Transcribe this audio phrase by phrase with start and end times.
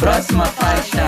[0.00, 1.02] Próxima faixa.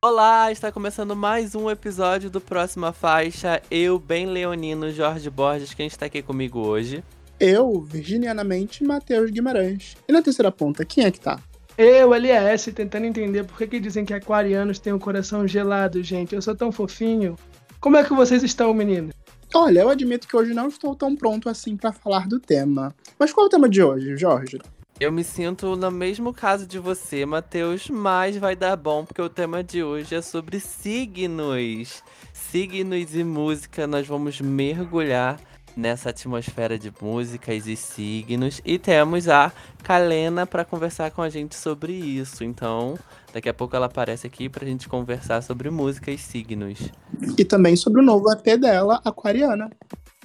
[0.00, 3.60] Olá, está começando mais um episódio do Próxima Faixa.
[3.68, 7.02] Eu, bem leonino, Jorge Borges, quem está aqui comigo hoje?
[7.40, 9.96] Eu, virginianamente, Matheus Guimarães.
[10.08, 11.40] E na terceira ponta, quem é que tá?
[11.76, 16.00] Eu, LS, tentando entender por que, que dizem que aquarianos têm o um coração gelado,
[16.00, 16.32] gente.
[16.32, 17.36] Eu sou tão fofinho.
[17.80, 19.10] Como é que vocês estão, menino?
[19.52, 22.94] Olha, eu admito que hoje não estou tão pronto assim para falar do tema.
[23.18, 24.58] Mas qual é o tema de hoje, Jorge?
[25.00, 29.28] Eu me sinto no mesmo caso de você, Matheus, mas vai dar bom porque o
[29.28, 32.02] tema de hoje é sobre signos.
[32.32, 35.40] Signos e música, nós vamos mergulhar
[35.76, 38.60] nessa atmosfera de músicas e signos.
[38.64, 42.44] E temos a Kalena para conversar com a gente sobre isso.
[42.44, 42.98] Então,
[43.32, 46.90] daqui a pouco ela aparece aqui para a gente conversar sobre música e signos.
[47.38, 49.70] E também sobre o novo EP dela, Aquariana.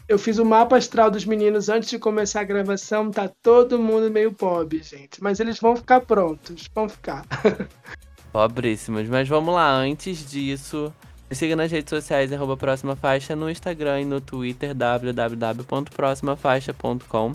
[0.07, 4.11] Eu fiz o mapa astral dos meninos antes de começar a gravação, tá todo mundo
[4.11, 5.19] meio pobre, gente.
[5.21, 7.25] Mas eles vão ficar prontos, vão ficar.
[8.31, 10.93] Pobríssimos, mas vamos lá, antes disso,
[11.27, 17.31] me siga nas redes sociais, arroba Próxima Faixa, no Instagram e no Twitter, www.proximafaixa.com.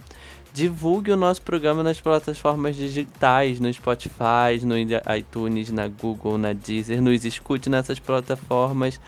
[0.53, 7.01] Divulgue o nosso programa nas plataformas digitais, no Spotify, no iTunes, na Google, na Deezer.
[7.01, 9.01] Nos escute nessas plataformas.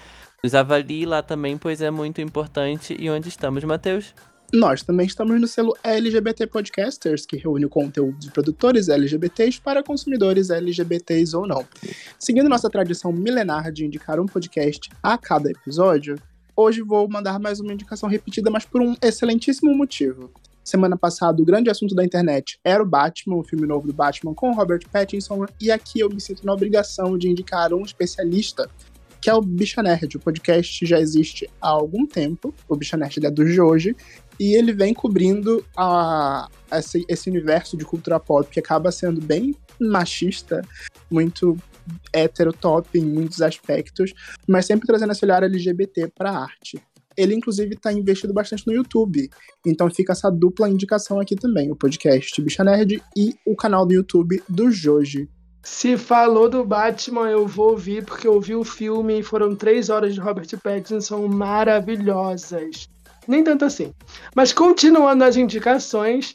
[0.42, 2.96] Nos avalie lá também, pois é muito importante.
[2.98, 4.14] E onde estamos, Matheus?
[4.52, 9.82] Nós também estamos no selo LGBT Podcasters, que reúne o conteúdo de produtores LGBTs para
[9.82, 11.66] consumidores LGBTs ou não.
[12.18, 16.16] Seguindo nossa tradição milenar de indicar um podcast a cada episódio,
[16.54, 20.30] hoje vou mandar mais uma indicação repetida, mas por um excelentíssimo motivo.
[20.64, 24.34] Semana passada, o grande assunto da internet era o Batman, o filme novo do Batman
[24.34, 28.68] com Robert Pattinson, e aqui eu me sinto na obrigação de indicar um especialista
[29.20, 30.16] que é o Bicha Nerd.
[30.16, 33.96] O podcast já existe há algum tempo, o Bicha Nerd é do de hoje,
[34.38, 39.54] e ele vem cobrindo a, esse, esse universo de cultura pop que acaba sendo bem
[39.80, 40.62] machista,
[41.08, 41.56] muito
[42.12, 44.12] heterotop em muitos aspectos,
[44.46, 46.82] mas sempre trazendo esse olhar LGBT para a arte.
[47.16, 49.30] Ele, inclusive, está investido bastante no YouTube.
[49.66, 53.94] Então fica essa dupla indicação aqui também: o podcast Bicha Nerd e o canal do
[53.94, 55.28] YouTube do Joji.
[55.62, 59.90] Se falou do Batman, eu vou ouvir, porque eu vi o filme e foram três
[59.90, 62.88] horas de Robert Pattinson maravilhosas.
[63.28, 63.94] Nem tanto assim.
[64.34, 66.34] Mas continuando as indicações,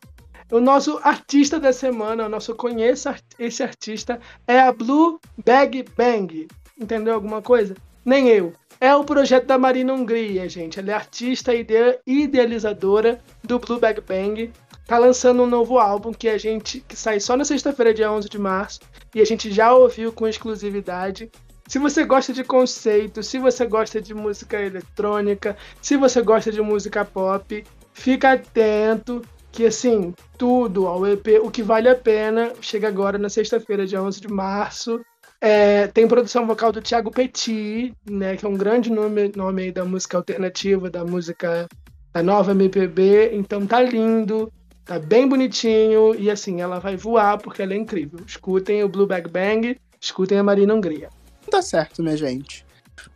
[0.50, 4.18] o nosso artista da semana, o nosso conheça esse artista,
[4.48, 6.48] é a Blue Bag Bang.
[6.80, 7.76] Entendeu alguma coisa?
[8.06, 8.54] Nem eu.
[8.80, 10.80] É o projeto da Marina Hungria, gente.
[10.80, 11.66] Ela é artista e
[12.06, 14.52] idealizadora do Blue Bag Bang.
[14.86, 18.30] Tá lançando um novo álbum que a gente que sai só na sexta-feira, dia 11
[18.30, 18.80] de março,
[19.14, 21.30] e a gente já ouviu com exclusividade.
[21.68, 26.62] Se você gosta de conceito, se você gosta de música eletrônica, se você gosta de
[26.62, 29.22] música pop, fica atento
[29.52, 34.02] que assim, tudo ao EP, o que vale a pena, chega agora na sexta-feira, dia
[34.02, 35.02] 11 de março.
[35.40, 39.86] É, tem produção vocal do Thiago Petit, né, que é um grande nome, nome da
[39.86, 41.68] música alternativa, da música
[42.12, 44.52] da nova MPB, então tá lindo,
[44.84, 48.20] tá bem bonitinho e assim, ela vai voar porque ela é incrível.
[48.26, 51.10] Escutem o Blue Bag Bang, escutem a Marina Hungria.
[51.52, 52.66] Tá certo, minha gente.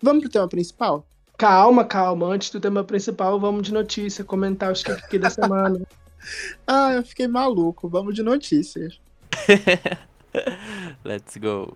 [0.01, 1.05] Vamos pro tema principal?
[1.38, 2.27] Calma, calma.
[2.27, 5.81] Antes do tema principal, vamos de notícia, comentar os que da semana.
[6.67, 7.89] ah, eu fiquei maluco.
[7.89, 8.99] Vamos de notícias.
[11.03, 11.75] Let's go.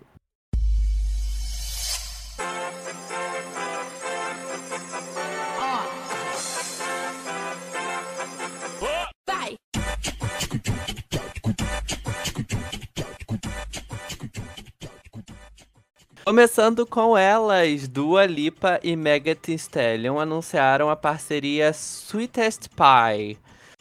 [16.26, 23.38] Começando com elas, Dua Lipa e Megan Thee Stallion anunciaram a parceria Sweetest Pie.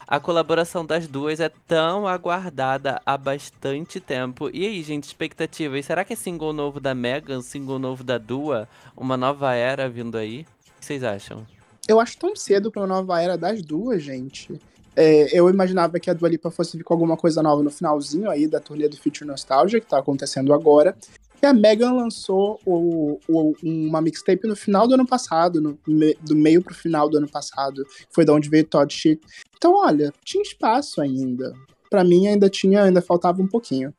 [0.07, 4.47] A colaboração das duas é tão aguardada há bastante tempo.
[4.53, 5.87] E aí, gente, expectativas?
[5.87, 8.69] Será que é single novo da Megan, single novo da Dua?
[8.95, 10.41] Uma nova era vindo aí?
[10.41, 11.47] O que vocês acham?
[11.87, 14.61] Eu acho tão cedo pra uma nova era das duas, gente.
[14.95, 18.29] É, eu imaginava que a Dua Lipa fosse vir com alguma coisa nova no finalzinho
[18.29, 20.95] aí da turnê do Future Nostalgia, que tá acontecendo agora.
[21.41, 25.77] E a Megan lançou o, o, uma mixtape no final do ano passado, no,
[26.21, 27.85] do meio pro final do ano passado.
[28.09, 29.21] Foi da onde veio Todd Shit.
[29.55, 31.53] Então, olha, tinha espaço ainda.
[31.89, 33.93] Para mim ainda tinha, ainda faltava um pouquinho.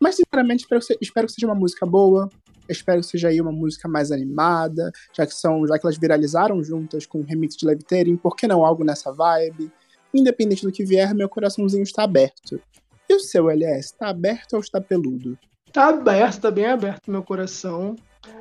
[0.00, 2.28] Mas, sinceramente, espero que, espero que seja uma música boa.
[2.68, 6.62] Espero que seja aí uma música mais animada, já que são, já que elas viralizaram
[6.62, 9.72] juntas com o remix de Levitating, por que não algo nessa vibe?
[10.14, 12.60] Independente do que vier, meu coraçãozinho está aberto.
[13.08, 15.36] E o seu, LS, está aberto ou está peludo?
[15.72, 17.96] Tá aberto, tá bem aberto meu coração.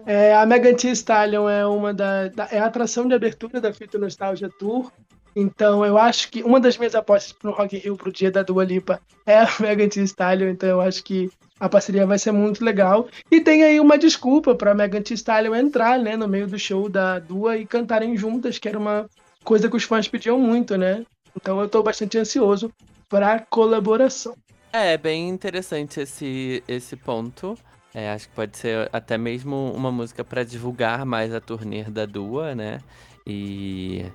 [0.06, 3.74] É, a Megan Thee Stallion é uma da, da, é a atração de abertura da
[3.74, 4.92] Fita Nostalgia Tour.
[5.36, 8.42] Então eu acho que uma das minhas apostas pro Rock in Rio pro dia da
[8.42, 11.30] Dua Lipa é a Megan Thee Stallion, então eu acho que
[11.60, 13.08] a parceria vai ser muito legal.
[13.30, 16.90] E tem aí uma desculpa para Megan Thee Stallion entrar, né, no meio do show
[16.90, 19.08] da Dua e cantarem juntas, que era uma
[19.44, 21.06] coisa que os fãs pediam muito, né?
[21.36, 22.72] Então eu tô bastante ansioso
[23.08, 24.36] para colaboração.
[24.72, 27.58] É, bem interessante esse, esse ponto.
[27.94, 32.06] É, acho que pode ser até mesmo uma música para divulgar mais a turnê da
[32.06, 32.80] Dua, né?
[33.26, 34.06] E,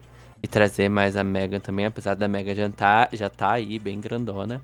[0.41, 4.01] e trazer mais a Megan também, apesar da Megan já tá, já tá aí, bem
[4.01, 4.63] grandona.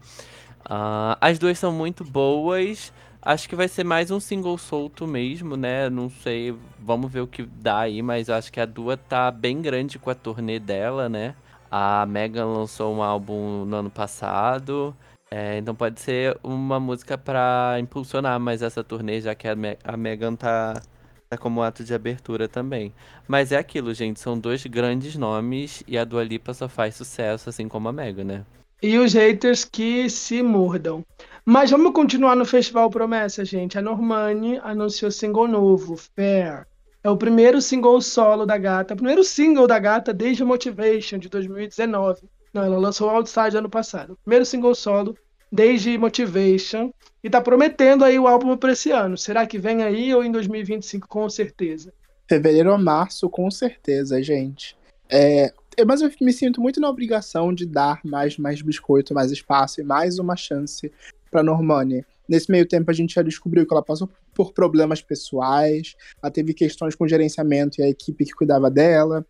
[0.64, 2.92] Uh, as duas são muito boas.
[3.20, 5.90] Acho que vai ser mais um single solto mesmo, né?
[5.90, 9.60] Não sei, vamos ver o que dá aí, mas acho que a Dua tá bem
[9.60, 11.34] grande com a turnê dela, né?
[11.70, 14.94] A Megan lançou um álbum no ano passado.
[15.32, 19.78] É, então pode ser uma música para impulsionar mais essa turnê, já que a, Me
[19.84, 20.82] a Megan tá,
[21.28, 22.92] tá como ato de abertura também.
[23.28, 27.48] Mas é aquilo, gente, são dois grandes nomes e a Dua Lipa só faz sucesso,
[27.48, 28.44] assim como a Megan, né?
[28.82, 31.04] E os haters que se mordam.
[31.44, 33.78] Mas vamos continuar no Festival Promessa, gente.
[33.78, 36.66] A Normani anunciou single novo, Fair.
[37.04, 42.28] É o primeiro single solo da gata, primeiro single da gata desde Motivation, de 2019.
[42.52, 44.18] Não, ela lançou Outside ano passado.
[44.24, 45.16] Primeiro single solo
[45.50, 46.92] desde Motivation.
[47.22, 49.16] E tá prometendo aí o álbum para esse ano.
[49.16, 51.06] Será que vem aí ou em 2025?
[51.06, 51.92] Com certeza.
[52.28, 54.76] Fevereiro ou março, com certeza, gente.
[55.08, 55.52] É,
[55.86, 59.84] mas eu me sinto muito na obrigação de dar mais, mais biscoito, mais espaço e
[59.84, 60.90] mais uma chance
[61.30, 62.04] para Normani.
[62.28, 66.54] Nesse meio tempo, a gente já descobriu que ela passou por problemas pessoais, ela teve
[66.54, 69.26] questões com gerenciamento e a equipe que cuidava dela.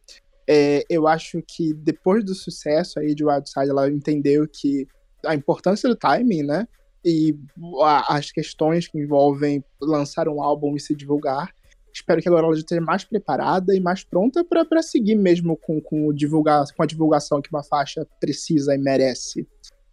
[0.48, 4.86] É, eu acho que depois do sucesso aí de Wildside, ela entendeu que
[5.24, 6.66] a importância do timing, né?
[7.04, 7.36] E
[7.82, 11.52] a, as questões que envolvem lançar um álbum e se divulgar.
[11.92, 16.12] Espero que agora ela esteja mais preparada e mais pronta para seguir mesmo com, com,
[16.12, 19.46] divulgar, com a divulgação que uma faixa precisa e merece.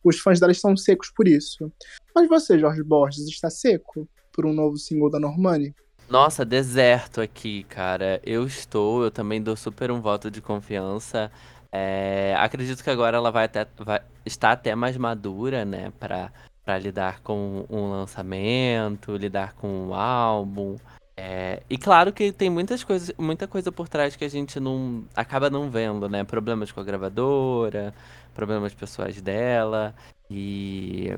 [0.03, 1.71] Os fãs dela estão secos por isso.
[2.13, 5.73] Mas você, Jorge Borges, está seco por um novo single da Normani?
[6.09, 8.21] Nossa, deserto aqui, cara.
[8.25, 11.29] Eu estou, eu também dou super um voto de confiança.
[11.71, 16.31] É, acredito que agora ela vai até vai, estar até mais madura, né, para
[16.79, 20.77] lidar com um lançamento, lidar com um álbum.
[21.17, 25.03] É, e claro que tem muitas coisas, muita coisa por trás que a gente não
[25.15, 26.23] acaba não vendo, né?
[26.23, 27.93] Problemas com a gravadora,
[28.33, 29.93] problemas pessoais dela.
[30.29, 31.13] E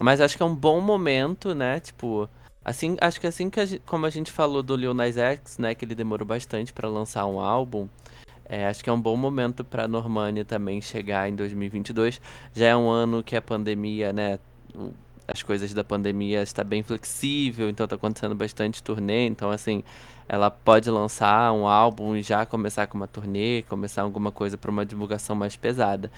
[0.00, 1.80] mas acho que é um bom momento, né?
[1.80, 2.28] Tipo,
[2.68, 5.56] Assim, acho que assim que a gente, como a gente falou do Lil Nas X,
[5.56, 7.88] né, que ele demorou bastante para lançar um álbum,
[8.44, 12.20] é, acho que é um bom momento para Normani também chegar em 2022.
[12.54, 14.38] Já é um ano que a pandemia, né,
[15.26, 19.82] as coisas da pandemia está bem flexível, então está acontecendo bastante turnê, então assim,
[20.28, 24.70] ela pode lançar um álbum e já começar com uma turnê, começar alguma coisa para
[24.70, 26.12] uma divulgação mais pesada.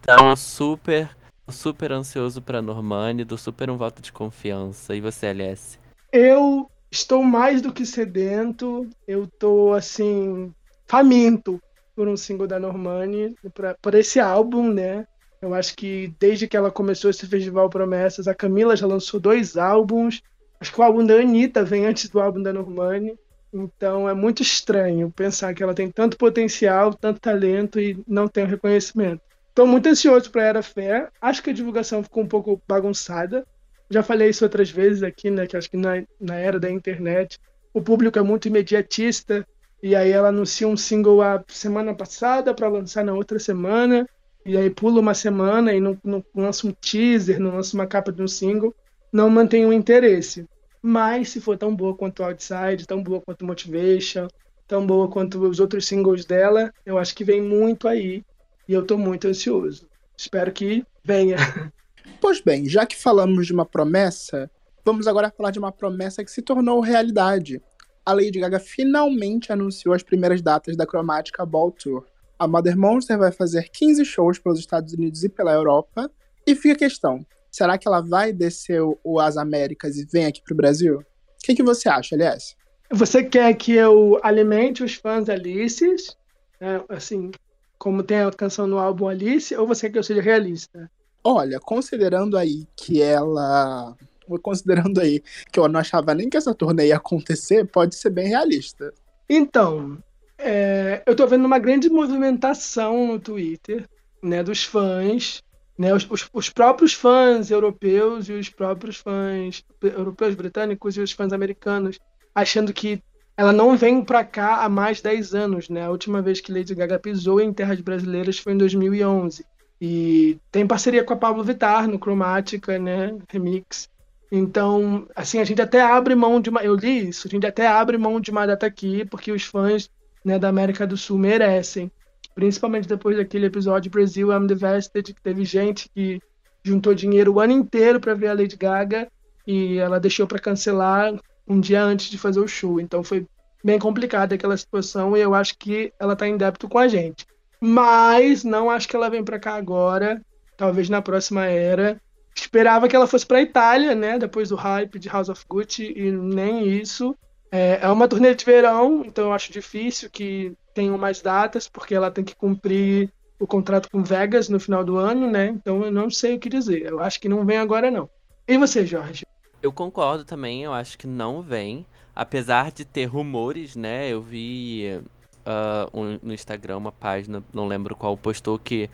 [0.00, 1.10] Então, super,
[1.48, 4.94] super ansioso para Normani, do super um voto de confiança.
[4.94, 5.84] E você, LS?
[6.18, 10.50] Eu estou mais do que sedento, eu estou assim
[10.86, 11.60] faminto
[11.94, 13.36] por um single da Normani,
[13.82, 15.06] por esse álbum, né?
[15.42, 19.58] Eu acho que desde que ela começou esse festival Promessas, a Camila já lançou dois
[19.58, 20.22] álbuns.
[20.58, 23.14] Acho que o álbum da Anitta vem antes do álbum da Normani.
[23.52, 28.44] Então é muito estranho pensar que ela tem tanto potencial, tanto talento e não tem
[28.44, 29.20] o reconhecimento.
[29.50, 31.10] Estou muito ansioso para Era Fé.
[31.20, 33.46] Acho que a divulgação ficou um pouco bagunçada.
[33.90, 35.46] Já falei isso outras vezes aqui, né?
[35.46, 37.38] Que acho que na, na era da internet
[37.72, 39.46] o público é muito imediatista.
[39.82, 44.08] E aí ela anuncia um single a semana passada para lançar na outra semana.
[44.44, 48.10] E aí pula uma semana e não, não lança um teaser, não lança uma capa
[48.10, 48.74] de um single.
[49.12, 50.46] Não mantém o interesse.
[50.82, 54.28] Mas se for tão boa quanto Outside, tão boa quanto Motivation,
[54.66, 58.24] tão boa quanto os outros singles dela, eu acho que vem muito aí.
[58.68, 59.88] E eu tô muito ansioso.
[60.16, 61.36] Espero que venha.
[62.20, 64.50] Pois bem, já que falamos de uma promessa,
[64.84, 67.62] vamos agora falar de uma promessa que se tornou realidade.
[68.04, 72.04] A Lady Gaga finalmente anunciou as primeiras datas da Chromatica Ball Tour.
[72.38, 76.10] A Mother Monster vai fazer 15 shows pelos Estados Unidos e pela Europa.
[76.46, 80.40] E fica a questão: será que ela vai descer o, as Américas e vem aqui
[80.42, 80.98] pro Brasil?
[80.98, 81.04] O
[81.42, 82.56] que, que você acha, aliás?
[82.92, 86.16] Você quer que eu alimente os fãs Alices,
[86.60, 87.30] né, assim,
[87.78, 90.90] como tem a canção no álbum Alice, ou você quer que eu seja realista?
[91.28, 93.96] Olha, considerando aí que ela.
[94.40, 95.20] Considerando aí
[95.52, 98.94] que eu não achava nem que essa turnê ia acontecer, pode ser bem realista.
[99.28, 99.98] Então,
[100.38, 103.88] é, eu tô vendo uma grande movimentação no Twitter,
[104.22, 105.42] né, dos fãs,
[105.76, 111.10] né, os, os, os, próprios fãs europeus e os próprios fãs europeus, britânicos e os
[111.10, 111.98] fãs americanos,
[112.32, 113.02] achando que
[113.36, 115.86] ela não vem para cá há mais de 10 anos, né?
[115.86, 119.44] A última vez que Lady Gaga pisou em terras brasileiras foi em 2011.
[119.80, 123.16] E tem parceria com a Pablo Vittar no Cromática, né?
[123.28, 123.88] Remix.
[124.30, 126.62] Então, assim, a gente até abre mão de uma.
[126.62, 129.90] Eu li isso, a gente até abre mão de uma data aqui, porque os fãs
[130.24, 131.90] né, da América do Sul merecem.
[132.34, 136.20] Principalmente depois daquele episódio Brasil I'm Divested, que teve gente que
[136.62, 139.08] juntou dinheiro o ano inteiro para ver a Lady Gaga
[139.46, 141.14] e ela deixou para cancelar
[141.46, 142.80] um dia antes de fazer o show.
[142.80, 143.26] Então foi
[143.64, 147.24] bem complicada aquela situação e eu acho que ela está em débito com a gente.
[147.68, 150.22] Mas não acho que ela vem para cá agora,
[150.56, 152.00] talvez na próxima era.
[152.32, 156.12] Esperava que ela fosse para Itália, né, depois do hype de House of Gucci e
[156.12, 157.12] nem isso.
[157.50, 161.92] É, é uma turnê de verão, então eu acho difícil que tenham mais datas, porque
[161.92, 165.48] ela tem que cumprir o contrato com Vegas no final do ano, né?
[165.48, 166.86] Então eu não sei o que dizer.
[166.86, 168.08] Eu acho que não vem agora, não.
[168.46, 169.26] E você, Jorge?
[169.60, 171.84] Eu concordo também, eu acho que não vem.
[172.14, 174.08] Apesar de ter rumores, né?
[174.08, 175.02] Eu vi
[175.46, 178.90] uh, um, no Instagram uma página, não lembro qual, postou que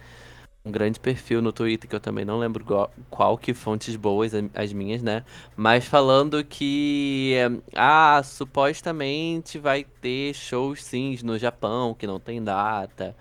[0.65, 2.65] um grande perfil no Twitter, que eu também não lembro
[3.11, 5.25] qual, que fontes boas, as minhas, né?
[5.57, 7.35] Mas falando que,
[7.75, 13.17] ah, supostamente vai ter shows sim no Japão, que não tem data,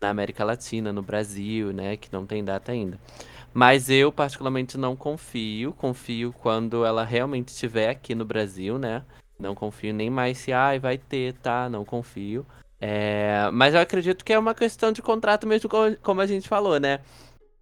[0.00, 2.98] na América Latina, no Brasil, né, que não tem data ainda.
[3.52, 9.02] Mas eu particularmente não confio, confio quando ela realmente estiver aqui no Brasil, né?
[9.38, 11.68] Não confio nem mais se ah, vai ter, tá?
[11.68, 12.46] Não confio.
[12.80, 15.68] É, mas eu acredito que é uma questão de contrato mesmo,
[16.02, 17.00] como a gente falou, né?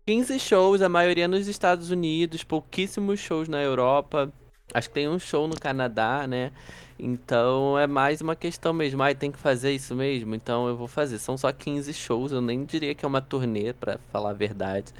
[0.06, 4.32] 15 shows, a maioria nos Estados Unidos, pouquíssimos shows na Europa.
[4.72, 6.52] Acho que tem um show no Canadá, né?
[6.98, 9.02] Então é mais uma questão mesmo.
[9.02, 10.34] Ah, tem que fazer isso mesmo?
[10.34, 11.18] Então eu vou fazer.
[11.18, 14.92] São só 15 shows, eu nem diria que é uma turnê, para falar a verdade.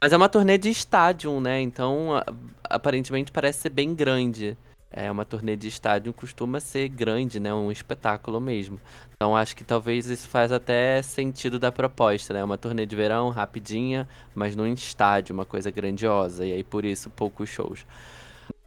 [0.00, 1.60] Mas é uma turnê de estádio, né?
[1.60, 2.22] Então
[2.64, 4.56] aparentemente parece ser bem grande.
[4.96, 7.52] É uma turnê de estádio costuma ser grande, né?
[7.52, 8.80] Um espetáculo mesmo.
[9.16, 12.44] Então acho que talvez isso faz até sentido da proposta, né?
[12.44, 16.46] Uma turnê de verão rapidinha, mas num estádio, uma coisa grandiosa.
[16.46, 17.84] E aí por isso poucos shows.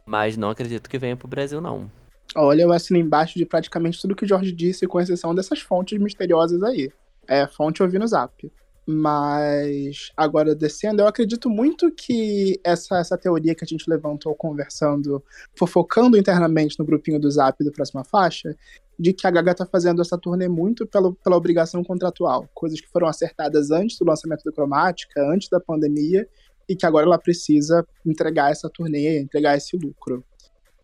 [0.04, 1.90] Mas não acredito que venha pro Brasil, não.
[2.36, 5.98] Olha, eu assino embaixo de praticamente tudo que o Jorge disse, com exceção dessas fontes
[5.98, 6.92] misteriosas aí.
[7.26, 8.52] É, fonte eu vi no zap.
[8.90, 15.22] Mas, agora descendo, eu acredito muito que essa, essa teoria que a gente levantou conversando,
[15.54, 18.56] fofocando internamente no grupinho do Zap do Próxima Faixa,
[18.98, 22.48] de que a Gaga tá fazendo essa turnê muito pela, pela obrigação contratual.
[22.54, 26.26] Coisas que foram acertadas antes do lançamento da Cromática, antes da pandemia,
[26.66, 30.24] e que agora ela precisa entregar essa turnê, entregar esse lucro.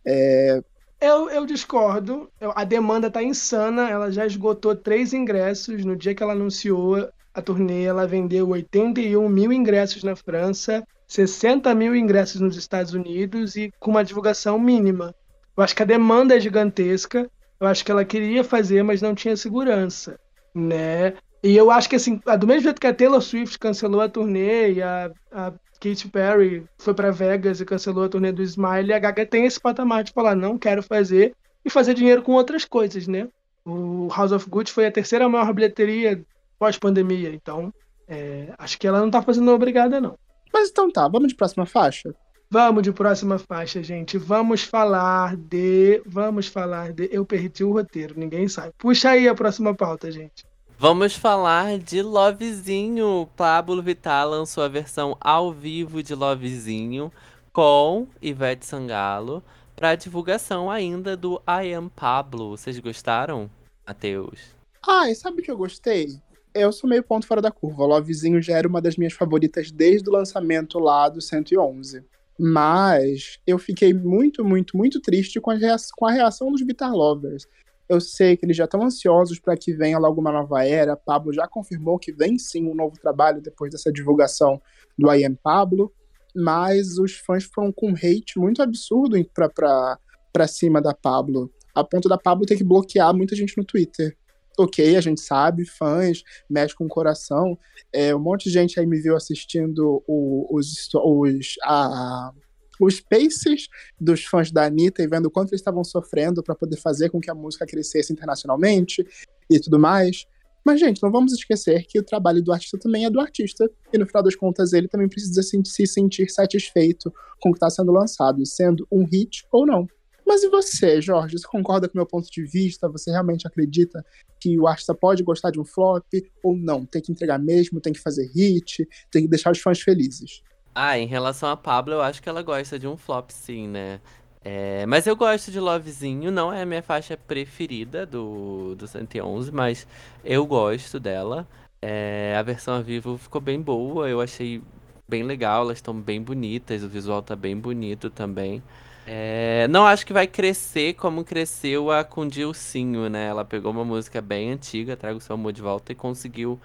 [0.07, 0.63] É...
[1.01, 2.31] Eu, eu discordo.
[2.55, 3.89] A demanda tá insana.
[3.89, 9.29] Ela já esgotou três ingressos no dia que ela anunciou a turnê ela vendeu 81
[9.29, 15.15] mil ingressos na França, 60 mil ingressos nos Estados Unidos e com uma divulgação mínima.
[15.57, 17.29] Eu acho que a demanda é gigantesca.
[17.61, 20.19] Eu acho que ela queria fazer, mas não tinha segurança,
[20.55, 21.15] né?
[21.43, 24.73] E eu acho que assim, do mesmo jeito que a Taylor Swift cancelou a turnê
[24.73, 28.99] e a, a Katy Perry foi para Vegas e cancelou a turnê do Smile, a
[28.99, 33.07] Gaga tem esse patamar de falar não quero fazer e fazer dinheiro com outras coisas,
[33.07, 33.29] né?
[33.65, 36.25] O House of Gucci foi a terceira maior bilheteria
[36.59, 37.31] pós-pandemia.
[37.35, 37.73] Então,
[38.09, 40.19] é, acho que ela não tá fazendo obrigada, não.
[40.53, 42.15] Mas então tá, vamos de próxima faixa?
[42.51, 44.17] Vamos de próxima faixa, gente.
[44.17, 46.01] Vamos falar de.
[46.07, 47.09] Vamos falar de.
[47.11, 48.73] Eu perdi o roteiro, ninguém sabe.
[48.79, 50.47] Puxa aí a próxima pauta, gente.
[50.79, 53.29] Vamos falar de Lovezinho.
[53.37, 57.11] Pablo Vittar lançou a versão ao vivo de Lovezinho
[57.53, 59.43] com Ivete Sangalo
[59.75, 62.51] para divulgação ainda do I Am Pablo.
[62.51, 63.51] Vocês gostaram,
[63.87, 64.41] Matheus?
[64.87, 66.21] Ah, e sabe o que eu gostei?
[66.55, 67.85] Eu sou meio ponto fora da curva.
[67.85, 72.05] Lovezinho já era uma das minhas favoritas desde o lançamento lá do 111.
[72.39, 76.93] Mas eu fiquei muito, muito, muito triste com a, reação, com a reação dos Vitar
[76.93, 77.47] Lovers.
[77.89, 80.97] Eu sei que eles já estão ansiosos para que venha logo uma nova era.
[80.97, 84.61] Pablo já confirmou que vem sim um novo trabalho depois dessa divulgação
[84.97, 85.93] do I Am Pablo.
[86.35, 91.53] Mas os fãs foram com um hate muito absurdo para cima da Pablo.
[91.75, 94.17] A ponto da Pablo ter que bloquear muita gente no Twitter
[94.59, 97.59] ok, a gente sabe, fãs, mexe com o coração.
[97.93, 102.33] É, um monte de gente aí me viu assistindo os, os, a,
[102.81, 103.69] os paces
[104.01, 107.21] dos fãs da Anitta e vendo o quanto eles estavam sofrendo para poder fazer com
[107.21, 109.07] que a música crescesse internacionalmente
[109.51, 110.27] e tudo mais.
[110.65, 113.71] Mas, gente, não vamos esquecer que o trabalho do artista também é do artista.
[113.93, 117.69] E no final das contas, ele também precisa se sentir satisfeito com o que está
[117.69, 119.87] sendo lançado, sendo um hit ou não.
[120.27, 121.39] Mas e você, Jorge?
[121.39, 122.89] Você concorda com o meu ponto de vista?
[122.89, 124.05] Você realmente acredita
[124.41, 126.07] que o artista pode gostar de um flop
[126.43, 126.85] ou não?
[126.87, 130.43] Tem que entregar mesmo, tem que fazer hit, tem que deixar os fãs felizes.
[130.75, 134.01] Ah, em relação a Pablo, eu acho que ela gosta de um flop sim, né?
[134.45, 139.51] É, mas eu gosto de Lovezinho, não é a minha faixa preferida do, do 111,
[139.51, 139.87] mas
[140.23, 141.49] eu gosto dela.
[141.81, 144.61] É, a versão ao vivo ficou bem boa, eu achei
[145.09, 148.63] bem legal, elas estão bem bonitas, o visual tá bem bonito também.
[149.07, 153.27] É, não acho que vai crescer como cresceu a com Dilcinho, né?
[153.27, 156.59] Ela pegou uma música bem antiga, Traga o Seu Amor de Volta, e conseguiu.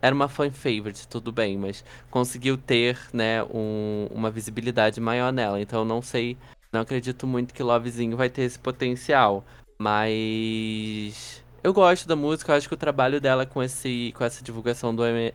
[0.00, 5.60] Era uma fan favorite, tudo bem, mas conseguiu ter, né, um, uma visibilidade maior nela.
[5.60, 6.36] Então não sei,
[6.72, 9.44] não acredito muito que Lovezinho vai ter esse potencial.
[9.78, 14.44] Mas eu gosto da música, eu acho que o trabalho dela com, esse, com essa
[14.44, 15.32] divulgação do I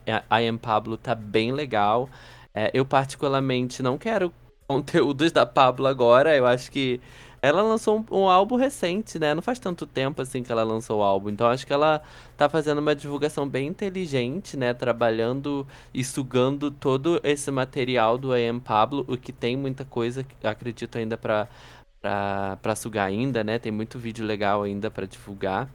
[0.47, 2.09] Am Pablo tá bem legal.
[2.53, 4.33] É, eu particularmente não quero
[4.69, 6.37] conteúdos da Pablo agora.
[6.37, 7.01] Eu acho que
[7.41, 9.33] ela lançou um, um, álbum recente, né?
[9.33, 11.29] Não faz tanto tempo assim que ela lançou o álbum.
[11.29, 12.01] Então acho que ela
[12.37, 14.73] tá fazendo uma divulgação bem inteligente, né?
[14.73, 20.97] Trabalhando e sugando todo esse material do AM Pablo, o que tem muita coisa, acredito
[20.97, 21.47] ainda para
[22.01, 23.59] para sugar ainda, né?
[23.59, 25.69] Tem muito vídeo legal ainda para divulgar.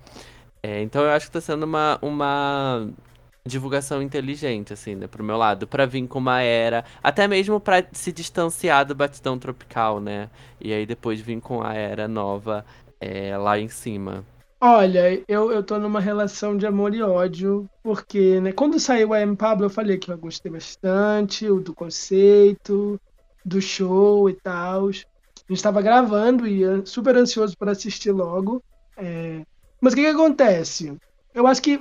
[0.62, 2.88] É, então eu acho que tá sendo uma, uma
[3.46, 7.86] divulgação inteligente, assim, né, pro meu lado, para vir com uma era, até mesmo para
[7.92, 10.30] se distanciar do batidão tropical, né?
[10.58, 12.64] E aí depois vir com a era nova
[12.98, 14.24] é, lá em cima.
[14.58, 19.20] Olha, eu, eu tô numa relação de amor e ódio, porque, né, quando saiu a
[19.20, 22.98] M Pablo, eu falei que eu gostei bastante do conceito,
[23.44, 24.88] do show e tal.
[24.88, 25.04] A gente
[25.50, 28.62] estava gravando e super ansioso para assistir logo.
[28.96, 29.42] É...
[29.82, 30.96] Mas o que, que acontece?
[31.34, 31.78] Eu acho que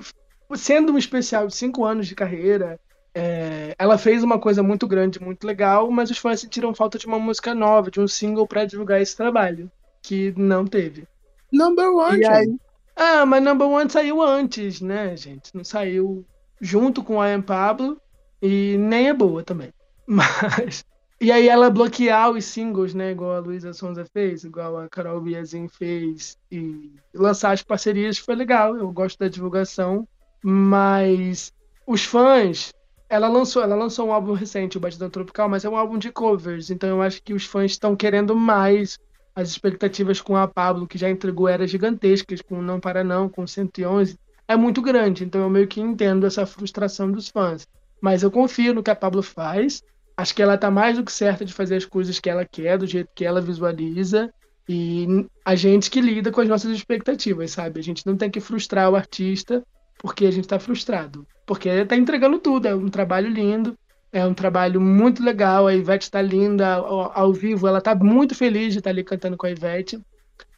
[0.56, 2.80] sendo um especial de cinco anos de carreira,
[3.14, 7.06] é, ela fez uma coisa muito grande, muito legal, mas os fãs sentiram falta de
[7.06, 11.08] uma música nova, de um single para divulgar esse trabalho, que não teve.
[11.52, 12.56] Number One, aí,
[12.96, 15.56] Ah, mas Number One saiu antes, né, gente?
[15.56, 16.26] Não saiu
[16.60, 18.02] junto com a Am Pablo
[18.42, 19.72] e nem é boa também.
[20.08, 20.84] Mas.
[21.22, 23.12] E aí ela bloquear os singles, né?
[23.12, 28.36] Igual a Luísa Sonza fez, igual a Carol Biazin fez, e lançar as parcerias foi
[28.36, 28.76] legal.
[28.76, 30.06] Eu gosto da divulgação.
[30.44, 31.54] Mas
[31.88, 32.74] os fãs,
[33.10, 36.12] ela lançou, ela lançou um álbum recente, o Batidão Tropical, mas é um álbum de
[36.12, 38.98] covers, então eu acho que os fãs estão querendo mais.
[39.36, 43.48] As expectativas com a Pablo, que já entregou eras gigantescas, com Não Para Não, com
[43.48, 44.16] 111,
[44.48, 47.66] é muito grande, então eu meio que entendo essa frustração dos fãs.
[48.00, 49.82] Mas eu confio no que a Pablo faz,
[50.16, 52.78] acho que ela tá mais do que certa de fazer as coisas que ela quer,
[52.78, 54.32] do jeito que ela visualiza,
[54.68, 57.80] e a gente que lida com as nossas expectativas, sabe?
[57.80, 59.64] A gente não tem que frustrar o artista
[60.04, 61.26] porque a gente está frustrado.
[61.46, 63.78] Porque está entregando tudo, é um trabalho lindo,
[64.12, 65.66] é um trabalho muito legal.
[65.66, 69.04] A Ivete está linda ao, ao, vivo, ela está muito feliz de estar tá ali
[69.04, 70.00] cantando com a Ivete.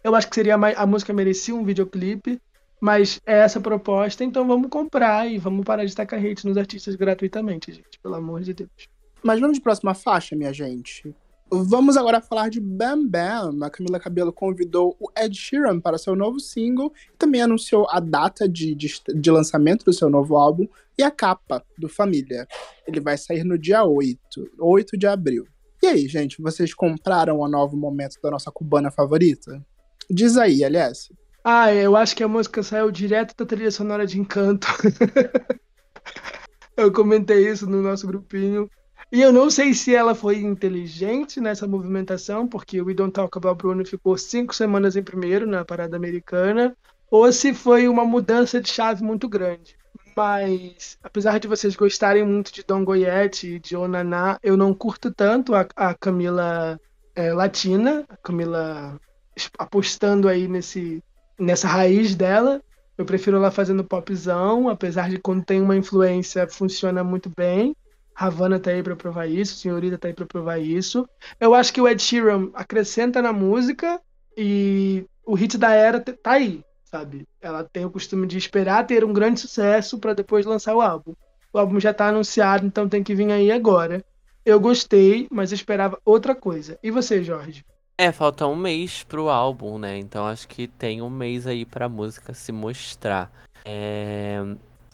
[0.03, 2.41] Eu acho que seria mais, a música merecia um videoclipe,
[2.81, 6.95] mas é essa proposta, então vamos comprar e vamos parar de tacar hate nos artistas
[6.95, 8.69] gratuitamente, gente, pelo amor de Deus.
[9.23, 11.15] Mas vamos de próxima faixa, minha gente.
[11.51, 13.63] Vamos agora falar de Bam Bam.
[13.63, 17.99] A Camila Cabello convidou o Ed Sheeran para seu novo single e também anunciou a
[17.99, 22.47] data de, de, de, lançamento do seu novo álbum e a capa do Família.
[22.88, 24.19] Ele vai sair no dia 8,
[24.60, 25.45] 8 de abril.
[25.84, 29.63] E aí, gente, vocês compraram o novo momento da nossa cubana favorita?
[30.10, 31.12] Diz aí, aliás.
[31.43, 34.67] Ah, eu acho que a música saiu direto da trilha sonora de Encanto.
[36.75, 38.67] eu comentei isso no nosso grupinho.
[39.11, 43.37] E eu não sei se ela foi inteligente nessa movimentação, porque o We Don't Talk
[43.37, 46.75] About Bruno ficou cinco semanas em primeiro na parada americana,
[47.09, 49.77] ou se foi uma mudança de chave muito grande.
[50.15, 55.13] Mas, apesar de vocês gostarem muito de Don Goyette e de Onaná, eu não curto
[55.13, 56.79] tanto a, a Camila
[57.13, 58.99] é, latina, a Camila
[59.59, 61.03] apostando aí nesse,
[61.37, 62.61] nessa raiz dela.
[62.97, 67.75] Eu prefiro ela fazendo popzão, apesar de quando tem uma influência funciona muito bem.
[68.15, 71.08] Havana tá aí para provar isso, Senhorita tá aí para provar isso.
[71.39, 73.99] Eu acho que o Ed Sheeran acrescenta na música
[74.38, 77.28] e o hit da era tá aí, sabe?
[77.41, 81.13] Ela tem o costume de esperar ter um grande sucesso para depois lançar o álbum.
[81.51, 84.04] O álbum já tá anunciado, então tem que vir aí agora.
[84.45, 86.80] Eu gostei, mas esperava outra coisa.
[86.82, 87.65] E você, Jorge?
[87.97, 89.97] É, falta um mês pro álbum, né?
[89.97, 93.32] Então acho que tem um mês aí pra música se mostrar.
[93.63, 94.39] É...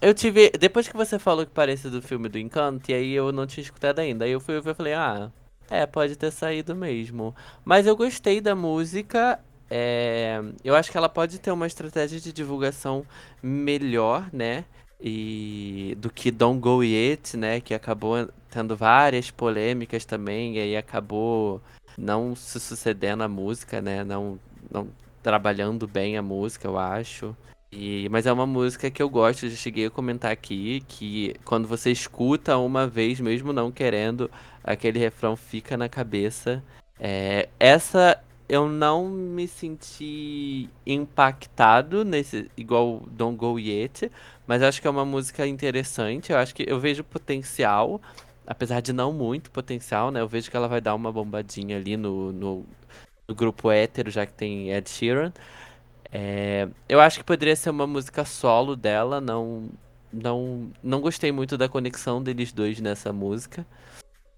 [0.02, 0.50] Eu tive.
[0.60, 3.62] Depois que você falou que parece do filme do Encanto, e aí eu não tinha
[3.62, 4.26] escutado ainda.
[4.26, 5.32] Aí eu fui e falei, ah,
[5.70, 7.36] é, pode ter saído mesmo.
[7.64, 9.40] Mas eu gostei da música.
[9.70, 13.06] É, eu acho que ela pode ter uma estratégia de divulgação
[13.44, 14.66] melhor, né?
[15.00, 17.62] E do que Don't Go It, né?
[17.62, 21.62] Que acabou tendo várias polêmicas também, e aí acabou
[21.98, 24.04] não se sucedendo a música, né?
[24.04, 24.90] Não, não
[25.24, 27.36] trabalhando bem a música, eu acho.
[27.72, 31.68] E, mas é uma música que eu gosto, já cheguei a comentar aqui, que quando
[31.68, 34.30] você escuta uma vez, mesmo não querendo,
[34.64, 36.62] aquele refrão fica na cabeça.
[37.00, 44.12] É, essa eu não me senti impactado nesse igual Don't Go Yet,
[44.46, 46.34] mas acho que é uma música interessante.
[46.34, 48.02] Eu acho que eu vejo potencial,
[48.46, 50.20] apesar de não muito potencial, né?
[50.20, 52.66] Eu vejo que ela vai dar uma bombadinha ali no, no,
[53.26, 55.32] no grupo hétero, já que tem Ed Sheeran.
[56.12, 59.70] É, eu acho que poderia ser uma música solo dela, não,
[60.12, 63.66] não, não gostei muito da conexão deles dois nessa música.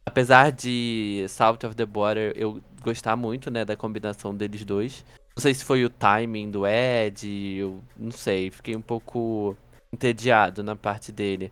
[0.05, 5.03] Apesar de South of the Border eu gostar muito, né, da combinação deles dois.
[5.35, 9.57] Não sei se foi o timing do Ed, eu não sei, fiquei um pouco
[9.91, 11.51] entediado na parte dele.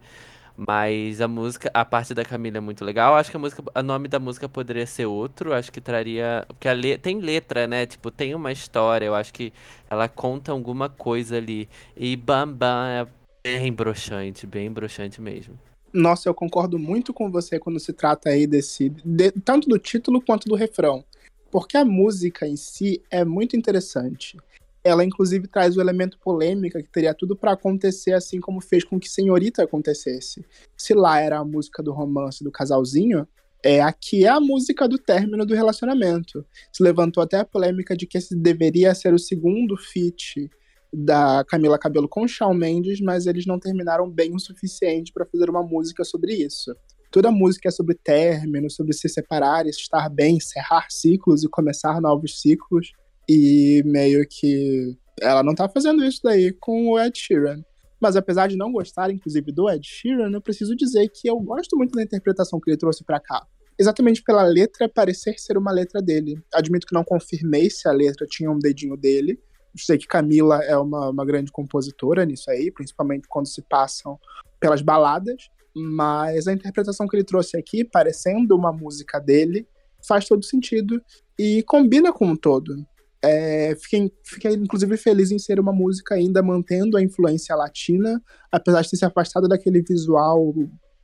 [0.67, 3.15] Mas a música, a parte da Camila é muito legal.
[3.15, 5.54] Acho que a música, o nome da música poderia ser outro.
[5.54, 7.88] Acho que traria, porque a le, tem letra, né?
[7.88, 9.08] Tipo, tem uma história.
[9.08, 9.52] Eu acho que
[9.89, 11.67] ela conta alguma coisa ali.
[11.97, 13.08] E Bam Bam é
[13.43, 15.58] bem broxante, bem broxante mesmo.
[15.91, 18.89] Nossa, eu concordo muito com você quando se trata aí desse.
[19.04, 21.04] De, tanto do título quanto do refrão.
[21.50, 24.38] Porque a música em si é muito interessante.
[24.84, 29.00] Ela, inclusive, traz o elemento polêmica que teria tudo para acontecer, assim como fez com
[29.00, 30.44] que Senhorita acontecesse.
[30.76, 33.28] Se lá era a música do romance do casalzinho,
[33.63, 36.44] é aqui é a música do término do relacionamento.
[36.74, 40.50] Se levantou até a polêmica de que esse deveria ser o segundo feat
[40.91, 45.50] da Camila Cabelo com Shawn Mendes, mas eles não terminaram bem o suficiente para fazer
[45.50, 46.76] uma música sobre isso.
[47.12, 52.41] Toda música é sobre término, sobre se separar, estar bem, encerrar ciclos e começar novos
[52.41, 52.94] ciclos.
[53.34, 57.63] E meio que ela não tá fazendo isso daí com o Ed Sheeran.
[57.98, 61.78] Mas apesar de não gostar, inclusive, do Ed Sheeran, eu preciso dizer que eu gosto
[61.78, 63.48] muito da interpretação que ele trouxe para cá.
[63.80, 66.44] Exatamente pela letra parecer ser uma letra dele.
[66.54, 69.39] Admito que não confirmei se a letra tinha um dedinho dele,
[69.78, 74.20] sei que Camila é uma, uma grande compositora nisso aí, principalmente quando se passam
[74.60, 79.65] pelas baladas, mas a interpretação que ele trouxe aqui, parecendo uma música dele,
[80.06, 81.02] faz todo sentido
[81.39, 82.86] e combina com o todo.
[83.23, 88.81] É, fiquei, fiquei, inclusive, feliz em ser uma música ainda mantendo a influência latina, apesar
[88.81, 90.53] de ter se afastado daquele visual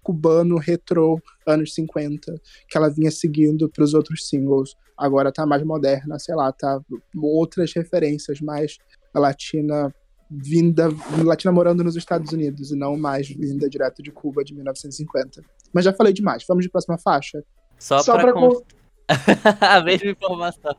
[0.01, 2.33] cubano retrô anos 50
[2.69, 6.81] que ela vinha seguindo para os outros singles agora tá mais moderna, sei lá, tá
[7.15, 8.77] outras referências mais
[9.13, 9.93] latina
[10.29, 10.89] vinda,
[11.23, 15.41] latina morando nos Estados Unidos e não mais vinda direto de Cuba de 1950.
[15.71, 17.43] Mas já falei demais, vamos de próxima faixa?
[17.77, 18.65] Só, Só pra const...
[19.61, 20.75] a mesma informação.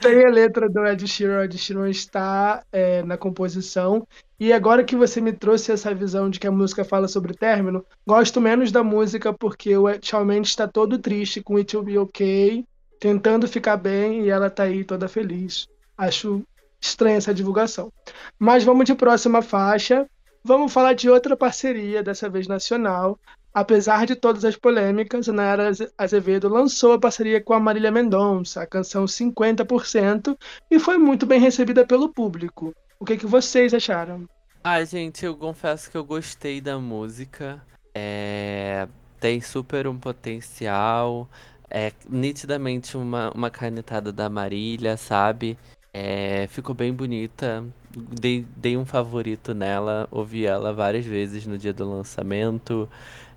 [0.00, 4.06] Tem a letra do Ed Sheeran, Ed Sheeran está é, na composição.
[4.38, 7.84] E agora que você me trouxe essa visão de que a música fala sobre término,
[8.06, 12.64] gosto menos da música porque o Shawn está todo triste com It Will Be Okay
[12.98, 15.68] tentando ficar bem e ela tá aí toda feliz.
[15.96, 16.42] Acho
[16.80, 17.92] estranha essa divulgação.
[18.38, 20.06] Mas vamos de próxima faixa.
[20.44, 23.18] Vamos falar de outra parceria, dessa vez nacional.
[23.58, 28.66] Apesar de todas as polêmicas, Nayara Azevedo lançou a parceria com a Marília Mendonça, a
[28.66, 30.38] canção 50%,
[30.70, 32.72] e foi muito bem recebida pelo público.
[33.00, 34.28] O que, que vocês acharam?
[34.62, 37.60] Ai, gente, eu confesso que eu gostei da música.
[37.92, 38.86] É...
[39.18, 41.28] Tem super um potencial.
[41.68, 45.58] É nitidamente uma, uma canetada da Marília, sabe?
[45.92, 47.64] É, ficou bem bonita.
[47.90, 52.88] Dei, dei um favorito nela, ouvi ela várias vezes no dia do lançamento.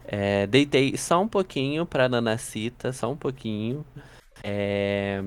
[0.06, 3.86] É, deitei só um pouquinho pra Nanacita, só um pouquinho.
[4.44, 5.24] É...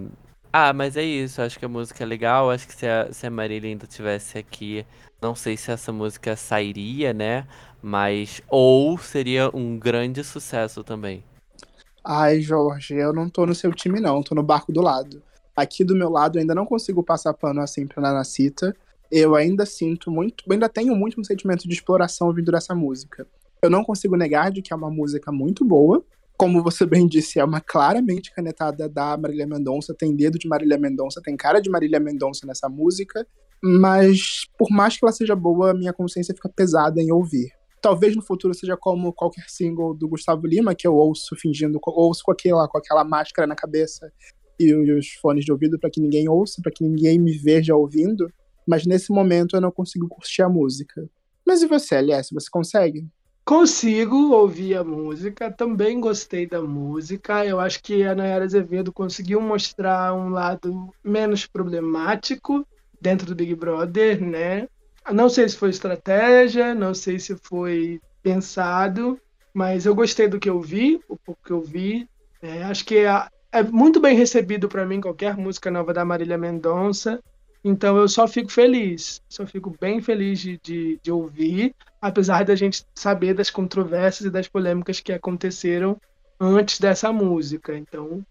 [0.52, 2.50] Ah, mas é isso, acho que a música é legal.
[2.50, 4.86] Acho que se a, se a Marília ainda tivesse aqui,
[5.20, 7.46] não sei se essa música sairia, né?
[7.82, 8.40] Mas.
[8.48, 11.24] Ou seria um grande sucesso também.
[12.04, 15.22] Ai, Jorge, eu não tô no seu time, não, tô no barco do lado.
[15.56, 18.76] Aqui do meu lado, ainda não consigo passar pano assim pra Nanacita.
[19.10, 23.26] Eu ainda sinto muito, ainda tenho muito um sentimento de exploração vindo dessa música.
[23.64, 26.04] Eu não consigo negar de que é uma música muito boa.
[26.36, 30.76] Como você bem disse, é uma claramente canetada da Marília Mendonça, tem dedo de Marília
[30.76, 33.26] Mendonça, tem cara de Marília Mendonça nessa música,
[33.62, 37.50] mas por mais que ela seja boa, minha consciência fica pesada em ouvir.
[37.80, 42.22] Talvez no futuro seja como qualquer single do Gustavo Lima, que eu ouço fingindo, ouço
[42.22, 44.12] com aquela, com aquela máscara na cabeça
[44.60, 48.30] e, os fones de ouvido para que ninguém ouça, para que ninguém me veja ouvindo.
[48.66, 51.08] Mas nesse momento eu não consigo curtir a música.
[51.46, 53.06] Mas e você, LS, você consegue?
[53.44, 57.44] Consigo ouvir a música, também gostei da música.
[57.44, 62.66] Eu acho que a Nayara Azevedo conseguiu mostrar um lado menos problemático
[62.98, 64.66] dentro do Big Brother, né?
[65.12, 69.20] Não sei se foi estratégia, não sei se foi pensado,
[69.52, 72.08] mas eu gostei do que eu vi, o pouco que eu vi.
[72.40, 76.38] É, acho que é, é muito bem recebido para mim qualquer música nova da Marília
[76.38, 77.20] Mendonça.
[77.64, 82.54] Então eu só fico feliz, só fico bem feliz de, de, de, ouvir, apesar da
[82.54, 85.98] gente saber das controvérsias e das polêmicas que aconteceram
[86.38, 87.74] antes dessa música.
[87.74, 88.22] Então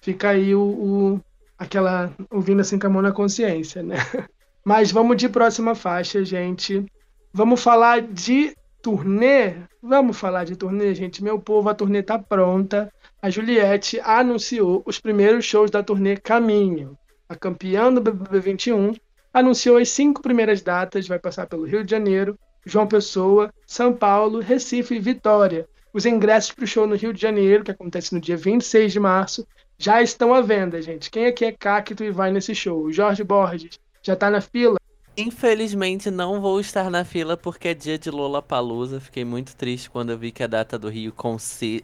[0.00, 1.20] fica aí o, o
[1.58, 3.96] aquela ouvindo assim com a mão na consciência, né?
[4.64, 6.86] Mas vamos de próxima faixa, gente.
[7.30, 9.56] Vamos falar de turnê?
[9.82, 11.22] Vamos falar de turnê, gente.
[11.22, 12.90] Meu povo, a turnê tá pronta.
[13.20, 16.96] A Juliette anunciou os primeiros shows da turnê Caminho.
[17.34, 18.94] A campeã do BBB 21
[19.32, 24.38] anunciou as cinco primeiras datas, vai passar pelo Rio de Janeiro, João Pessoa, São Paulo,
[24.38, 25.68] Recife e Vitória.
[25.92, 29.00] Os ingressos para o show no Rio de Janeiro, que acontece no dia 26 de
[29.00, 29.44] março,
[29.76, 31.10] já estão à venda, gente.
[31.10, 32.92] Quem aqui é cacto e vai nesse show?
[32.92, 34.76] Jorge Borges já tá na fila?
[35.16, 39.00] Infelizmente não vou estar na fila porque é dia de Lola Palusa.
[39.00, 41.82] Fiquei muito triste quando eu vi que a data do Rio coincide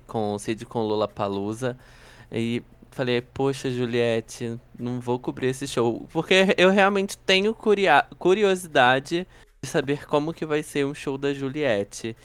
[0.65, 1.77] com Lola Palusa.
[2.31, 6.07] E falei, poxa, Juliette, não vou cobrir esse show.
[6.13, 7.57] Porque eu realmente tenho
[8.19, 9.27] curiosidade
[9.63, 12.17] de saber como que vai ser um show da Juliette.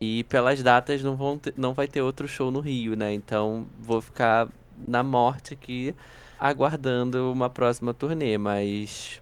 [0.00, 3.12] E pelas datas não, vão ter, não vai ter outro show no Rio, né?
[3.12, 4.48] Então vou ficar
[4.88, 5.94] na morte aqui
[6.38, 9.20] aguardando uma próxima turnê, mas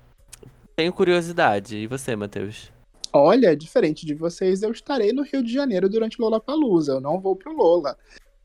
[0.77, 1.77] tenho curiosidade.
[1.77, 2.71] E você, Matheus?
[3.13, 6.93] Olha, diferente de vocês, eu estarei no Rio de Janeiro durante Lola Palusa.
[6.93, 7.99] Eu não vou pro Lola.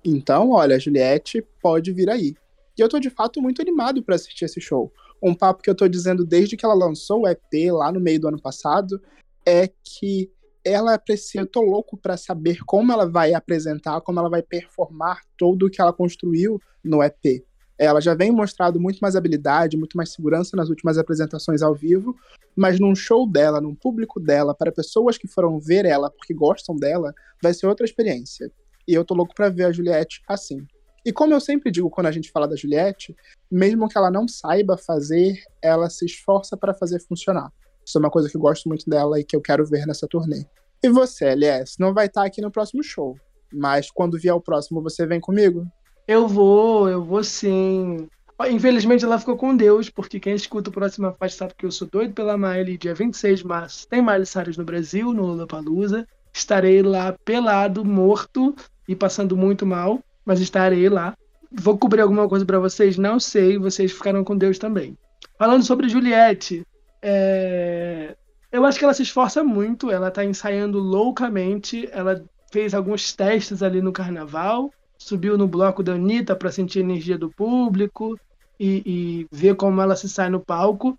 [0.04, 2.36] Então, olha, Juliette pode vir aí.
[2.78, 4.92] E eu tô de fato muito animado para assistir esse show.
[5.22, 8.20] Um papo que eu tô dizendo desde que ela lançou o EP lá no meio
[8.20, 9.02] do ano passado
[9.46, 10.32] é que
[10.66, 15.22] ela precisa, eu tô louco para saber como ela vai apresentar, como ela vai performar
[15.38, 17.44] todo o que ela construiu no EP.
[17.78, 22.16] Ela já vem mostrado muito mais habilidade, muito mais segurança nas últimas apresentações ao vivo,
[22.56, 26.76] mas num show dela, num público dela, para pessoas que foram ver ela porque gostam
[26.76, 28.50] dela, vai ser outra experiência.
[28.88, 30.66] E eu tô louco para ver a Juliette assim.
[31.06, 33.16] E como eu sempre digo quando a gente fala da Juliette,
[33.52, 37.52] mesmo que ela não saiba fazer, ela se esforça para fazer funcionar.
[37.86, 40.08] Isso é uma coisa que eu gosto muito dela e que eu quero ver nessa
[40.08, 40.46] turnê.
[40.82, 43.18] E você, LS, não vai estar aqui no próximo show,
[43.52, 45.68] mas quando vier o próximo, você vem comigo?
[46.08, 48.08] Eu vou, eu vou sim.
[48.50, 51.88] Infelizmente ela ficou com Deus, porque quem escuta o próximo faixa sabe que eu sou
[51.88, 52.78] doido pela Miley.
[52.78, 56.08] Dia 26 de março tem Miley Cyrus no Brasil, no Lollapalooza.
[56.34, 58.56] Estarei lá pelado, morto
[58.88, 61.16] e passando muito mal, mas estarei lá.
[61.52, 62.98] Vou cobrir alguma coisa para vocês?
[62.98, 64.98] Não sei, vocês ficaram com Deus também.
[65.38, 66.66] Falando sobre Juliette,
[67.02, 68.16] é...
[68.52, 73.62] eu acho que ela se esforça muito, ela tá ensaiando loucamente, ela fez alguns testes
[73.62, 74.72] ali no carnaval
[75.04, 78.18] subiu no bloco da Anitta para sentir a energia do público
[78.60, 80.98] e, e, ver como ela se sai no palco.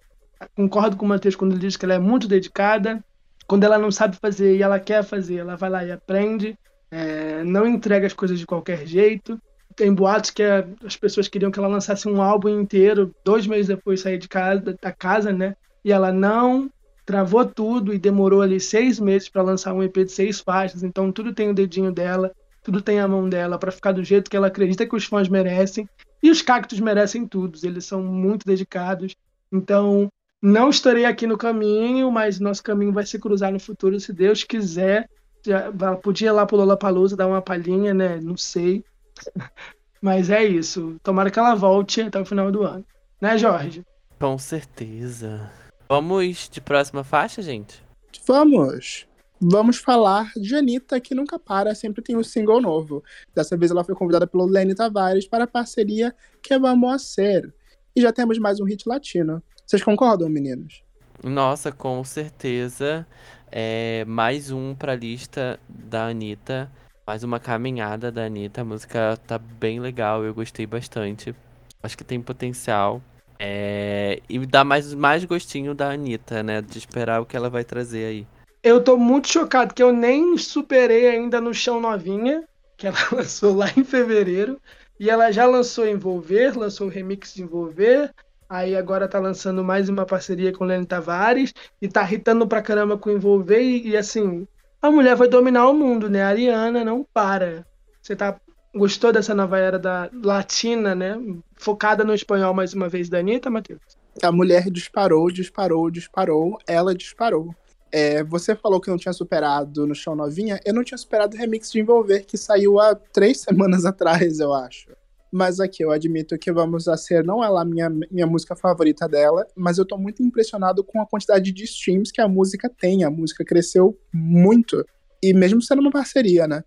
[0.55, 3.03] Concordo com o Matheus quando ele diz que ela é muito dedicada.
[3.47, 6.59] Quando ela não sabe fazer e ela quer fazer, ela vai lá e aprende.
[6.97, 9.41] É, não entrega as coisas de qualquer jeito.
[9.75, 13.67] Tem boatos que a, as pessoas queriam que ela lançasse um álbum inteiro, dois meses
[13.67, 15.57] depois de sair de casa, da casa, né?
[15.85, 16.71] E ela não
[17.05, 20.83] travou tudo e demorou ali seis meses para lançar um EP de seis faixas.
[20.83, 22.33] Então tudo tem o dedinho dela
[22.65, 25.29] tudo tem a mão dela para ficar do jeito que ela acredita que os fãs
[25.29, 25.87] merecem.
[26.23, 29.15] E os cactos merecem tudo, eles são muito dedicados.
[29.53, 30.09] Então,
[30.41, 34.43] não estarei aqui no caminho, mas nosso caminho vai se cruzar no futuro, se Deus
[34.43, 35.07] quiser.
[35.45, 35.71] Já,
[36.03, 38.21] podia ir lá pro Lollapalooza dar uma palhinha, né?
[38.21, 38.85] Não sei.
[40.01, 40.97] Mas é isso.
[41.03, 42.85] Tomara que ela volte até o final do ano.
[43.21, 43.85] Né, Jorge?
[44.19, 45.51] Com certeza.
[45.89, 47.83] Vamos de próxima faixa, gente?
[48.27, 49.07] Vamos!
[49.41, 53.03] Vamos falar de Anitta, que nunca para, sempre tem um single novo.
[53.35, 57.55] Dessa vez ela foi convidada pelo Lenny Tavares para a parceria Que Vamos a Ser.
[57.95, 59.43] E já temos mais um hit latino.
[59.67, 60.83] Vocês concordam, meninos?
[61.22, 63.07] Nossa, com certeza.
[63.50, 66.70] É mais um pra lista da Anitta.
[67.07, 68.62] Mais uma caminhada da Anitta.
[68.62, 71.35] A música tá bem legal, eu gostei bastante.
[71.83, 73.03] Acho que tem potencial.
[73.38, 74.20] É...
[74.29, 76.62] E dá mais, mais gostinho da Anitta, né?
[76.62, 78.27] De esperar o que ela vai trazer aí.
[78.62, 82.44] Eu tô muito chocado que eu nem superei ainda no Chão Novinha,
[82.77, 84.59] que ela lançou lá em fevereiro.
[84.98, 88.11] E ela já lançou Envolver, lançou o remix de Envolver.
[88.49, 91.53] Aí agora tá lançando mais uma parceria com o Lenny Tavares.
[91.81, 93.61] E tá irritando pra caramba com Envolver.
[93.61, 94.47] E, e assim,
[94.81, 96.23] a mulher vai dominar o mundo, né?
[96.23, 97.67] A Ariana não para.
[98.03, 98.39] Você tá
[98.75, 101.17] gostou dessa nova era da latina, né?
[101.55, 103.81] Focada no espanhol mais uma vez da Anitta, Matheus?
[104.23, 106.59] A mulher disparou, disparou, disparou.
[106.67, 107.55] Ela disparou.
[107.93, 110.59] É, você falou que não tinha superado no Chão Novinha.
[110.65, 114.53] Eu não tinha superado o remix de Envolver, que saiu há três semanas atrás, eu
[114.53, 114.91] acho.
[115.35, 119.09] Mas aqui eu admito que Vamos a Ser não é lá minha, minha música favorita
[119.09, 123.03] dela, mas eu tô muito impressionado com a quantidade de streams que a música tem.
[123.03, 124.87] A música cresceu muito.
[125.20, 126.62] E mesmo sendo uma parceria, né?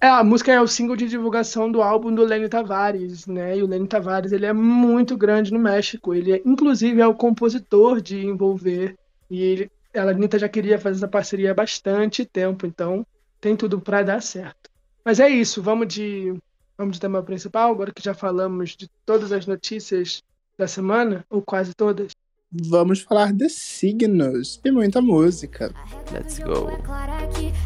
[0.00, 3.58] É, a música é o single de divulgação do álbum do Lenny Tavares, né?
[3.58, 6.14] E o Lenny Tavares, ele é muito grande no México.
[6.14, 8.94] Ele, é, inclusive, é o compositor de Envolver.
[9.28, 13.04] E ele, a Anitta já queria fazer essa parceria há bastante tempo, então
[13.40, 14.70] tem tudo para dar certo.
[15.04, 16.32] Mas é isso, vamos de
[16.76, 20.22] vamos de tema principal, agora que já falamos de todas as notícias
[20.58, 22.12] da semana, ou quase todas.
[22.50, 25.74] Vamos falar de signos e muita música.
[26.12, 26.70] Let's go.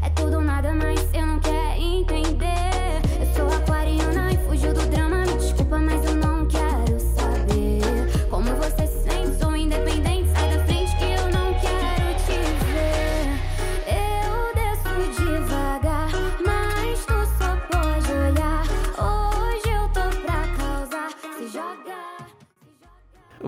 [0.03, 1.40] É tudo nada, mas eu não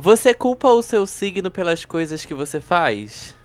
[0.03, 3.37] Você culpa o seu signo pelas coisas que você faz?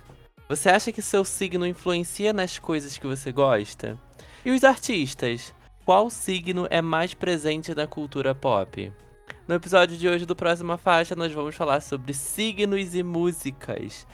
[0.48, 3.98] Você acha que seu signo influencia nas coisas que você gosta?
[4.42, 5.52] E os artistas?
[5.84, 8.90] Qual signo é mais presente na cultura pop?
[9.46, 14.06] No episódio de hoje do Próxima Faixa, nós vamos falar sobre signos e músicas.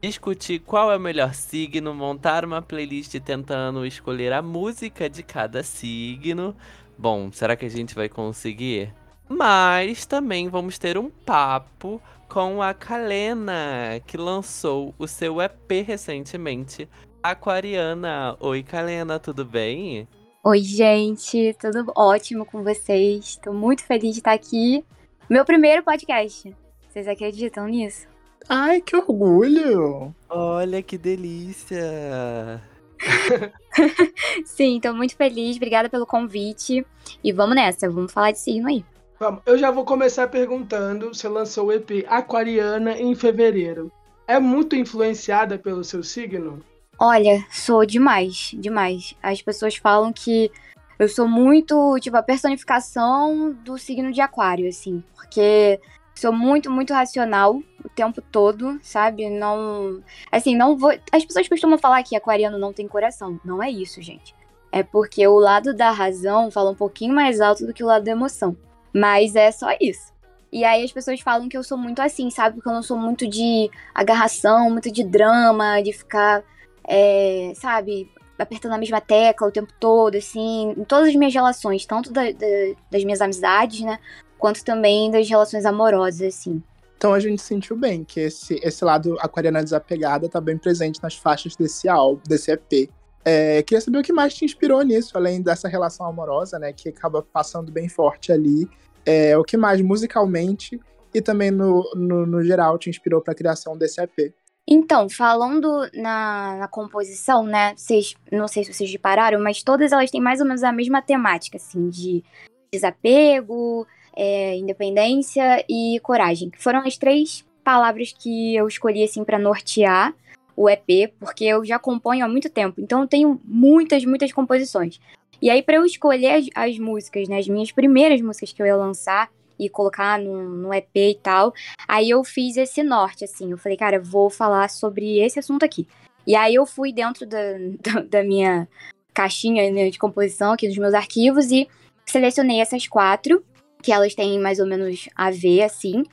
[0.00, 5.62] Discutir qual é o melhor signo, montar uma playlist tentando escolher a música de cada
[5.62, 6.56] signo.
[6.96, 8.90] Bom, será que a gente vai conseguir?
[9.28, 16.88] Mas também vamos ter um papo com a Kalena, que lançou o seu EP recentemente,
[17.22, 18.36] Aquariana.
[18.40, 20.06] Oi, Kalena, tudo bem?
[20.42, 23.36] Oi, gente, tudo ótimo com vocês?
[23.42, 24.84] Tô muito feliz de estar aqui.
[25.28, 26.54] Meu primeiro podcast.
[26.90, 28.06] Vocês acreditam nisso?
[28.46, 30.14] Ai, que orgulho!
[30.28, 32.62] Olha que delícia!
[34.44, 35.56] Sim, tô muito feliz.
[35.56, 36.86] Obrigada pelo convite.
[37.22, 38.84] E vamos nessa, vamos falar de signo aí.
[39.18, 41.14] Vamos, eu já vou começar perguntando.
[41.14, 43.90] Você lançou o EP Aquariana em fevereiro.
[44.26, 46.60] É muito influenciada pelo seu signo?
[46.98, 49.14] Olha, sou demais, demais.
[49.22, 50.50] As pessoas falam que
[50.98, 55.02] eu sou muito, tipo, a personificação do signo de aquário, assim.
[55.14, 55.80] Porque
[56.14, 59.28] sou muito, muito racional o tempo todo, sabe?
[59.28, 60.02] Não.
[60.30, 60.92] Assim, não vou.
[61.12, 63.40] As pessoas costumam falar que aquariano não tem coração.
[63.44, 64.34] Não é isso, gente.
[64.72, 68.04] É porque o lado da razão fala um pouquinho mais alto do que o lado
[68.04, 68.56] da emoção.
[68.94, 70.14] Mas é só isso.
[70.52, 72.54] E aí as pessoas falam que eu sou muito assim, sabe?
[72.54, 76.44] Porque eu não sou muito de agarração, muito de drama, de ficar,
[76.86, 81.84] é, sabe, apertando a mesma tecla o tempo todo, assim, em todas as minhas relações,
[81.84, 82.46] tanto da, da,
[82.88, 83.98] das minhas amizades, né?
[84.38, 86.62] Quanto também das relações amorosas, assim.
[86.96, 91.16] Então a gente sentiu bem que esse, esse lado aquariana desapegada tá bem presente nas
[91.16, 92.88] faixas desse álbum, desse EP.
[93.24, 96.72] É, queria saber o que mais te inspirou nisso, além dessa relação amorosa, né?
[96.72, 98.68] Que acaba passando bem forte ali.
[99.06, 100.80] É, o que mais musicalmente
[101.14, 104.34] e também no, no, no geral te inspirou para a criação desse EP?
[104.66, 107.74] Então, falando na, na composição, né?
[107.76, 111.02] Vocês, não sei se vocês repararam, mas todas elas têm mais ou menos a mesma
[111.02, 112.24] temática, assim, de
[112.72, 113.86] desapego,
[114.16, 116.50] é, independência e coragem.
[116.58, 120.14] Foram as três palavras que eu escolhi, assim, para nortear
[120.56, 125.00] o EP, porque eu já componho há muito tempo, então eu tenho muitas, muitas composições.
[125.40, 128.66] E aí, para eu escolher as, as, músicas, né, as minhas primeiras músicas que eu
[128.66, 131.52] ia lançar e colocar no, no EP e tal,
[131.86, 133.50] aí eu fiz esse norte, assim.
[133.50, 135.86] Eu falei, cara, vou falar sobre esse assunto aqui.
[136.26, 137.38] E aí eu fui dentro da,
[137.80, 138.68] da, da minha
[139.12, 141.68] caixinha né, de composição aqui dos meus arquivos e
[142.04, 143.44] selecionei essas quatro,
[143.82, 146.04] que elas têm mais ou menos a ver, assim.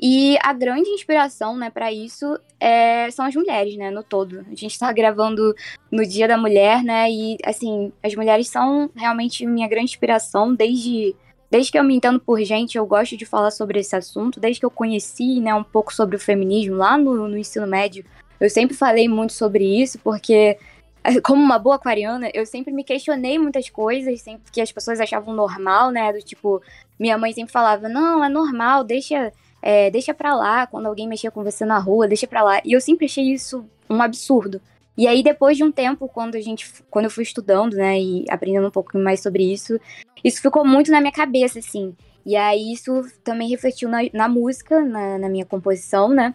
[0.00, 4.46] E a grande inspiração, né, para isso é, são as mulheres, né, no todo.
[4.50, 5.54] A gente tá gravando
[5.90, 11.16] no Dia da Mulher, né, e, assim, as mulheres são realmente minha grande inspiração desde.
[11.50, 14.38] Desde que eu me entendo por gente, eu gosto de falar sobre esse assunto.
[14.38, 18.04] Desde que eu conheci, né, um pouco sobre o feminismo lá no, no ensino médio,
[18.38, 20.58] eu sempre falei muito sobre isso, porque
[21.24, 25.34] como uma boa aquariana, eu sempre me questionei muitas coisas, sempre que as pessoas achavam
[25.34, 26.12] normal, né?
[26.12, 26.62] Do tipo,
[26.98, 31.30] minha mãe sempre falava, não, é normal, deixa é, deixa pra lá, quando alguém mexia
[31.30, 32.60] com você na rua, deixa pra lá.
[32.64, 34.60] E eu sempre achei isso um absurdo.
[34.96, 36.68] E aí, depois de um tempo, quando a gente.
[36.90, 39.78] Quando eu fui estudando, né, e aprendendo um pouco mais sobre isso,
[40.24, 41.94] isso ficou muito na minha cabeça, assim.
[42.26, 46.34] E aí isso também refletiu na, na música, na, na minha composição, né?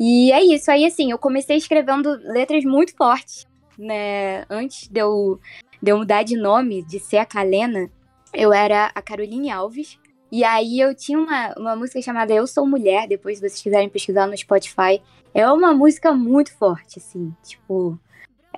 [0.00, 0.70] E é isso.
[0.70, 3.46] Aí, assim, eu comecei escrevendo letras muito fortes,
[3.78, 4.44] né?
[4.48, 5.38] Antes de eu,
[5.82, 7.90] de eu mudar de nome, de ser a Kalena,
[8.32, 9.98] eu era a Caroline Alves.
[10.30, 13.88] E aí eu tinha uma, uma música chamada Eu Sou Mulher, depois se vocês quiserem
[13.88, 15.00] pesquisar no Spotify.
[15.34, 17.98] É uma música muito forte, assim, tipo,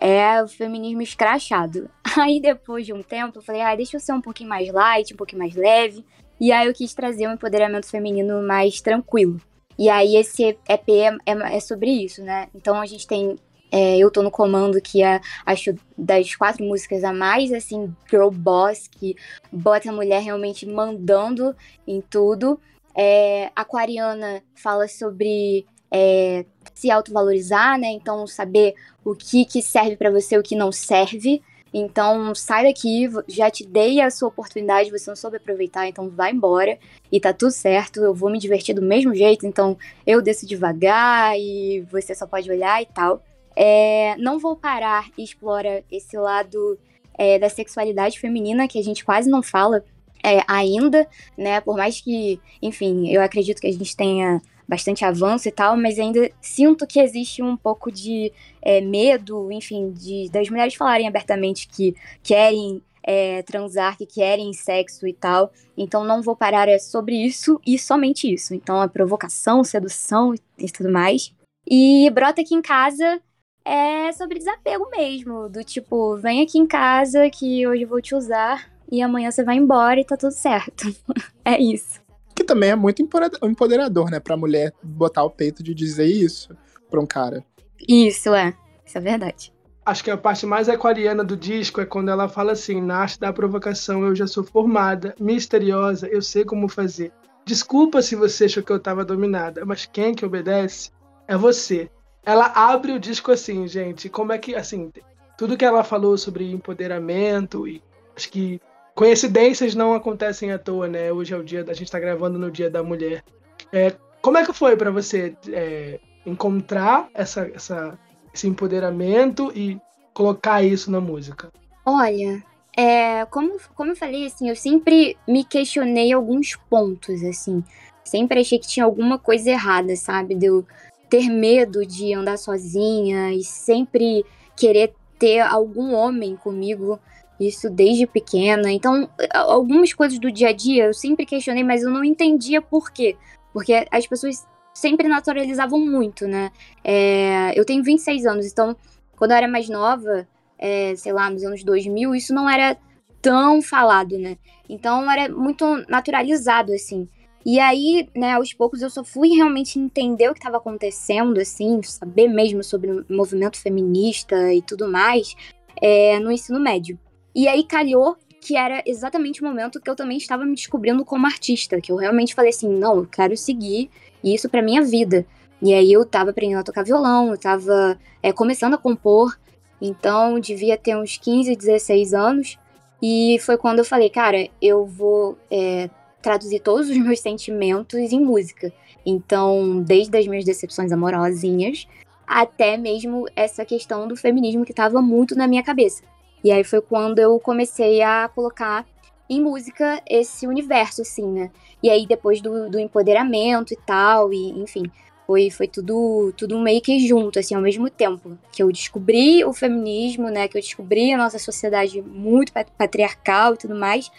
[0.00, 1.88] é o feminismo escrachado.
[2.18, 5.12] Aí depois de um tempo eu falei, ah, deixa eu ser um pouquinho mais light,
[5.12, 6.04] um pouquinho mais leve.
[6.40, 9.38] E aí eu quis trazer um empoderamento feminino mais tranquilo.
[9.78, 12.48] E aí esse EP é, é, é sobre isso, né?
[12.54, 13.36] Então a gente tem
[13.70, 18.30] é, Eu Tô No Comando, que é, acho, das quatro músicas a mais, assim, girl
[18.30, 19.16] boss, que
[19.52, 21.54] bota a mulher realmente mandando
[21.86, 22.60] em tudo.
[22.94, 26.44] É, Aquariana fala sobre é,
[26.74, 27.88] se autovalorizar, né?
[27.88, 31.42] Então, saber o que, que serve para você o que não serve.
[31.72, 36.32] Então, sai daqui, já te dei a sua oportunidade, você não soube aproveitar, então vai
[36.32, 36.76] embora
[37.12, 41.38] e tá tudo certo, eu vou me divertir do mesmo jeito, então eu desço devagar
[41.38, 43.22] e você só pode olhar e tal.
[43.62, 46.78] É, não vou parar explora esse lado
[47.12, 49.84] é, da sexualidade feminina que a gente quase não fala
[50.24, 51.06] é, ainda,
[51.36, 51.60] né?
[51.60, 55.98] Por mais que, enfim, eu acredito que a gente tenha bastante avanço e tal, mas
[55.98, 58.32] ainda sinto que existe um pouco de
[58.62, 65.06] é, medo, enfim, de, das mulheres falarem abertamente que querem é, transar, que querem sexo
[65.06, 65.52] e tal.
[65.76, 68.54] Então não vou parar é sobre isso e somente isso.
[68.54, 71.30] Então a provocação, sedução e tudo mais.
[71.68, 73.20] E brota aqui em casa
[73.64, 78.14] é sobre desapego mesmo, do tipo, vem aqui em casa que hoje eu vou te
[78.14, 80.84] usar e amanhã você vai embora e tá tudo certo.
[81.44, 82.00] é isso
[82.40, 83.06] que também é muito
[83.42, 86.56] empoderador, né, pra mulher botar o peito de dizer isso
[86.90, 87.44] pra um cara.
[87.86, 88.54] Isso, é.
[88.84, 89.52] Isso é verdade.
[89.84, 93.20] Acho que a parte mais aquariana do disco é quando ela fala assim: na arte
[93.20, 97.12] da provocação eu já sou formada, misteriosa, eu sei como fazer.
[97.44, 100.90] Desculpa se você achou que eu tava dominada, mas quem que obedece
[101.28, 101.90] é você.
[102.24, 104.08] Ela abre o disco assim, gente.
[104.08, 104.90] Como é que, assim,
[105.38, 107.82] tudo que ela falou sobre empoderamento e
[108.16, 108.60] acho que
[108.94, 111.12] coincidências não acontecem à toa, né?
[111.12, 113.24] Hoje é o dia, a gente está gravando no Dia da Mulher.
[113.72, 117.98] É, como é que foi para você é, encontrar essa, essa,
[118.34, 119.80] esse empoderamento e
[120.12, 121.50] colocar isso na música?
[121.86, 122.42] Olha,
[122.76, 127.64] é, como, como eu falei, assim, eu sempre me questionei alguns pontos, assim.
[128.04, 130.34] Sempre achei que tinha alguma coisa errada, sabe?
[130.34, 130.66] De eu
[131.10, 134.24] ter medo de andar sozinha e sempre
[134.56, 136.98] querer ter algum homem comigo
[137.38, 138.70] isso desde pequena.
[138.70, 142.92] Então, algumas coisas do dia a dia eu sempre questionei, mas eu não entendia por
[142.92, 143.16] quê.
[143.52, 146.52] Porque as pessoas sempre naturalizavam muito, né?
[146.84, 148.76] É, eu tenho 26 anos, então,
[149.16, 152.76] quando eu era mais nova, é, sei lá, nos anos 2000, isso não era
[153.20, 154.36] tão falado, né?
[154.68, 157.08] Então, era muito naturalizado, assim.
[157.44, 161.82] E aí, né, aos poucos eu só fui realmente entender o que estava acontecendo, assim,
[161.82, 165.34] saber mesmo sobre o movimento feminista e tudo mais,
[165.80, 166.98] é, no ensino médio.
[167.34, 171.26] E aí calhou que era exatamente o momento que eu também estava me descobrindo como
[171.26, 173.90] artista, que eu realmente falei assim, não, eu quero seguir
[174.24, 175.26] isso para minha vida.
[175.62, 179.38] E aí eu tava aprendendo a tocar violão, eu tava é, começando a compor,
[179.80, 182.58] então devia ter uns 15, 16 anos.
[183.02, 185.88] E foi quando eu falei, cara, eu vou é,
[186.22, 188.72] traduzir todos os meus sentimentos em música.
[189.04, 191.86] Então, desde as minhas decepções amorosinhas,
[192.26, 196.02] até mesmo essa questão do feminismo que estava muito na minha cabeça.
[196.44, 198.86] E aí foi quando eu comecei a colocar
[199.28, 201.50] em música esse universo, assim, né?
[201.82, 204.90] E aí depois do, do empoderamento e tal, e enfim,
[205.26, 208.36] foi, foi tudo, tudo meio que junto, assim, ao mesmo tempo.
[208.50, 210.48] Que eu descobri o feminismo, né?
[210.48, 214.10] Que eu descobri a nossa sociedade muito patriarcal e tudo mais.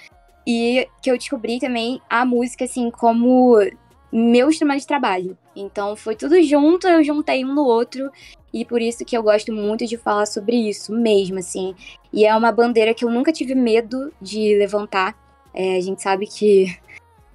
[0.46, 3.58] E que eu descobri também a música, assim, como
[4.12, 5.38] meu instrumento de trabalho.
[5.56, 8.12] Então foi tudo junto, eu juntei um no outro
[8.54, 11.74] e por isso que eu gosto muito de falar sobre isso mesmo, assim.
[12.12, 15.16] E é uma bandeira que eu nunca tive medo de levantar.
[15.54, 16.76] É, a gente sabe que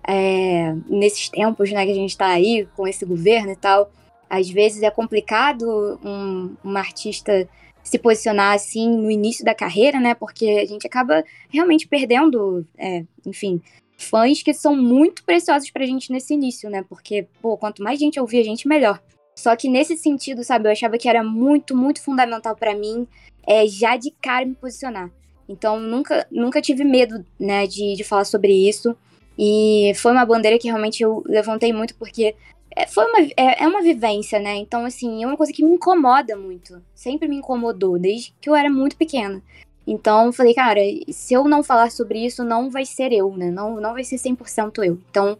[0.07, 3.90] é, nesses tempos né, que a gente está aí com esse governo e tal,
[4.28, 7.48] às vezes é complicado um, um artista
[7.87, 10.14] se posicionar assim no início da carreira, né?
[10.14, 13.62] Porque a gente acaba realmente perdendo, é, enfim,
[13.97, 16.84] fãs que são muito preciosos pra gente nesse início, né?
[16.89, 19.01] Porque, pô, quanto mais gente ouvir a gente, melhor.
[19.37, 23.07] Só que nesse sentido, sabe, eu achava que era muito, muito fundamental para mim
[23.47, 25.11] é, já de cara me posicionar.
[25.49, 28.97] Então, nunca, nunca tive medo, né, de, de falar sobre isso.
[29.39, 32.34] E foi uma bandeira que realmente eu levantei muito porque
[32.77, 34.55] é, foi uma, é, é uma vivência, né?
[34.57, 36.83] Então, assim, é uma coisa que me incomoda muito.
[36.95, 39.43] Sempre me incomodou, desde que eu era muito pequena.
[39.87, 43.51] Então, falei, cara, se eu não falar sobre isso, não vai ser eu, né?
[43.51, 44.99] Não, não vai ser 100% eu.
[45.11, 45.39] Então,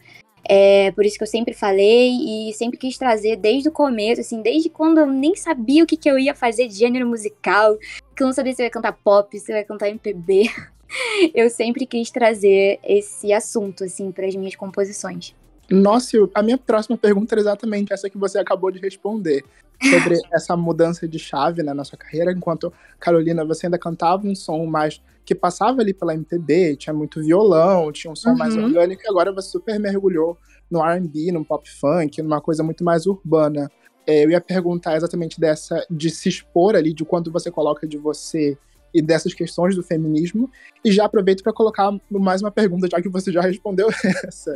[0.49, 4.41] é por isso que eu sempre falei e sempre quis trazer desde o começo, assim,
[4.41, 7.76] desde quando eu nem sabia o que, que eu ia fazer de gênero musical,
[8.14, 10.49] que eu não sabia se eu ia cantar pop, se eu ia cantar MPB.
[11.34, 15.34] eu sempre quis trazer esse assunto, assim, para as minhas composições.
[15.70, 19.44] Nossa, a minha próxima pergunta é exatamente essa que você acabou de responder.
[19.82, 24.34] Sobre essa mudança de chave né, na sua carreira, enquanto Carolina, você ainda cantava um
[24.34, 28.38] som mais que passava ali pela MPB, tinha muito violão, tinha um som uhum.
[28.38, 30.38] mais orgânico, e agora você super mergulhou
[30.70, 33.68] no R&B, no pop funk, numa coisa muito mais urbana.
[34.06, 37.98] É, eu ia perguntar exatamente dessa, de se expor ali, de quanto você coloca de
[37.98, 38.56] você
[38.93, 40.51] e dessas questões do feminismo.
[40.84, 43.89] E já aproveito para colocar mais uma pergunta, já que você já respondeu
[44.24, 44.53] essa.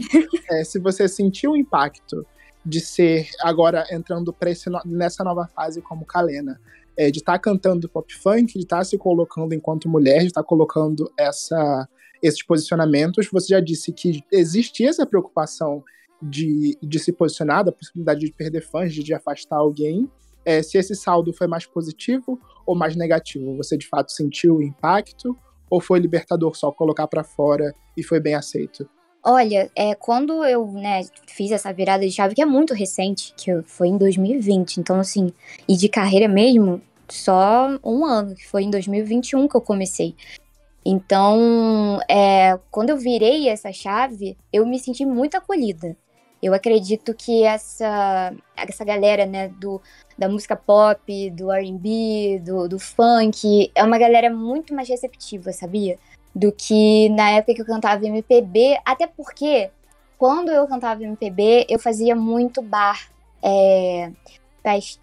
[0.50, 2.26] É, se você sentiu o impacto
[2.64, 6.60] de ser agora entrando esse, nessa nova fase como Kalena,
[6.96, 10.26] é, de estar tá cantando pop funk, de estar tá se colocando enquanto mulher, de
[10.26, 11.88] estar tá colocando essa,
[12.22, 13.28] esses posicionamentos.
[13.32, 15.82] Você já disse que existia essa preocupação
[16.22, 20.10] de, de se posicionar, da possibilidade de perder fãs, de, de afastar alguém.
[20.44, 23.56] É, se esse saldo foi mais positivo ou mais negativo?
[23.56, 25.36] Você de fato sentiu o impacto?
[25.68, 28.88] Ou foi libertador só colocar para fora e foi bem aceito?
[29.22, 33.62] Olha, é, quando eu né, fiz essa virada de chave, que é muito recente, que
[33.62, 35.30] foi em 2020, então assim,
[35.68, 40.14] e de carreira mesmo, só um ano, que foi em 2021 que eu comecei.
[40.84, 45.96] Então, é, quando eu virei essa chave, eu me senti muito acolhida.
[46.42, 49.80] Eu acredito que essa, essa galera, né, do,
[50.16, 55.98] da música pop, do R&B, do, do funk, é uma galera muito mais receptiva, sabia?
[56.34, 59.70] Do que na época que eu cantava MPB, até porque
[60.16, 63.10] quando eu cantava MPB, eu fazia muito bar,
[63.42, 64.10] é,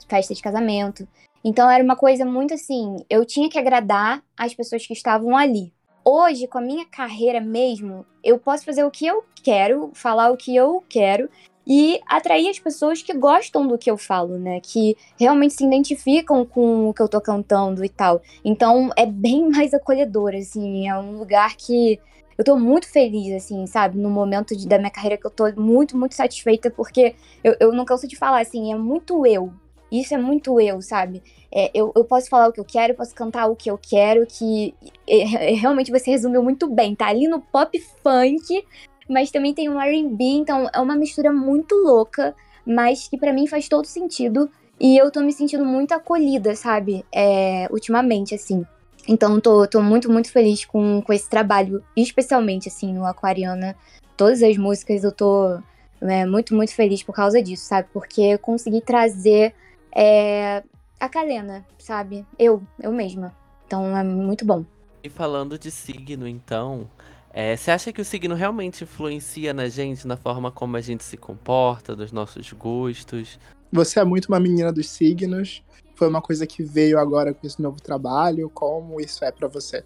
[0.07, 1.07] festa, de casamento.
[1.43, 5.71] Então era uma coisa muito assim, eu tinha que agradar as pessoas que estavam ali
[6.07, 10.37] hoje, com a minha carreira mesmo, eu posso fazer o que eu quero, falar o
[10.37, 11.29] que eu quero
[11.65, 14.61] e atrair as pessoas que gostam do que eu falo, né?
[14.61, 18.21] Que realmente se identificam com o que eu tô cantando e tal.
[18.43, 21.99] Então é bem mais acolhedor, assim, é um lugar que
[22.37, 23.97] eu tô muito feliz, assim, sabe?
[23.97, 27.73] No momento de, da minha carreira que eu tô muito, muito satisfeita, porque eu, eu
[27.73, 29.51] não canso de falar, assim, é muito eu.
[29.91, 31.23] Isso é muito eu, sabe?
[31.51, 34.25] É, eu, eu posso falar o que eu quero, posso cantar o que eu quero,
[34.25, 34.73] que
[35.07, 36.95] é, é, realmente você resumiu muito bem.
[36.95, 38.65] Tá ali no pop funk,
[39.09, 42.35] mas também tem um R&B, então é uma mistura muito louca,
[42.65, 44.49] mas que para mim faz todo sentido.
[44.79, 47.03] E eu tô me sentindo muito acolhida, sabe?
[47.11, 48.65] É, ultimamente, assim.
[49.07, 53.75] Então tô, tô muito, muito feliz com, com esse trabalho, especialmente, assim, no Aquariana.
[54.17, 55.57] Todas as músicas eu tô
[56.01, 57.87] é, muito, muito feliz por causa disso, sabe?
[57.93, 59.55] Porque eu consegui trazer
[59.95, 60.63] é,
[60.99, 62.25] a Kalena, sabe?
[62.37, 63.35] Eu, eu mesma.
[63.65, 64.65] Então é muito bom.
[65.03, 66.89] E falando de signo, então,
[67.31, 71.03] é, você acha que o signo realmente influencia na gente, na forma como a gente
[71.03, 73.39] se comporta, nos nossos gostos?
[73.71, 75.63] Você é muito uma menina dos signos.
[75.95, 78.49] Foi uma coisa que veio agora com esse novo trabalho.
[78.49, 79.83] Como isso é para você?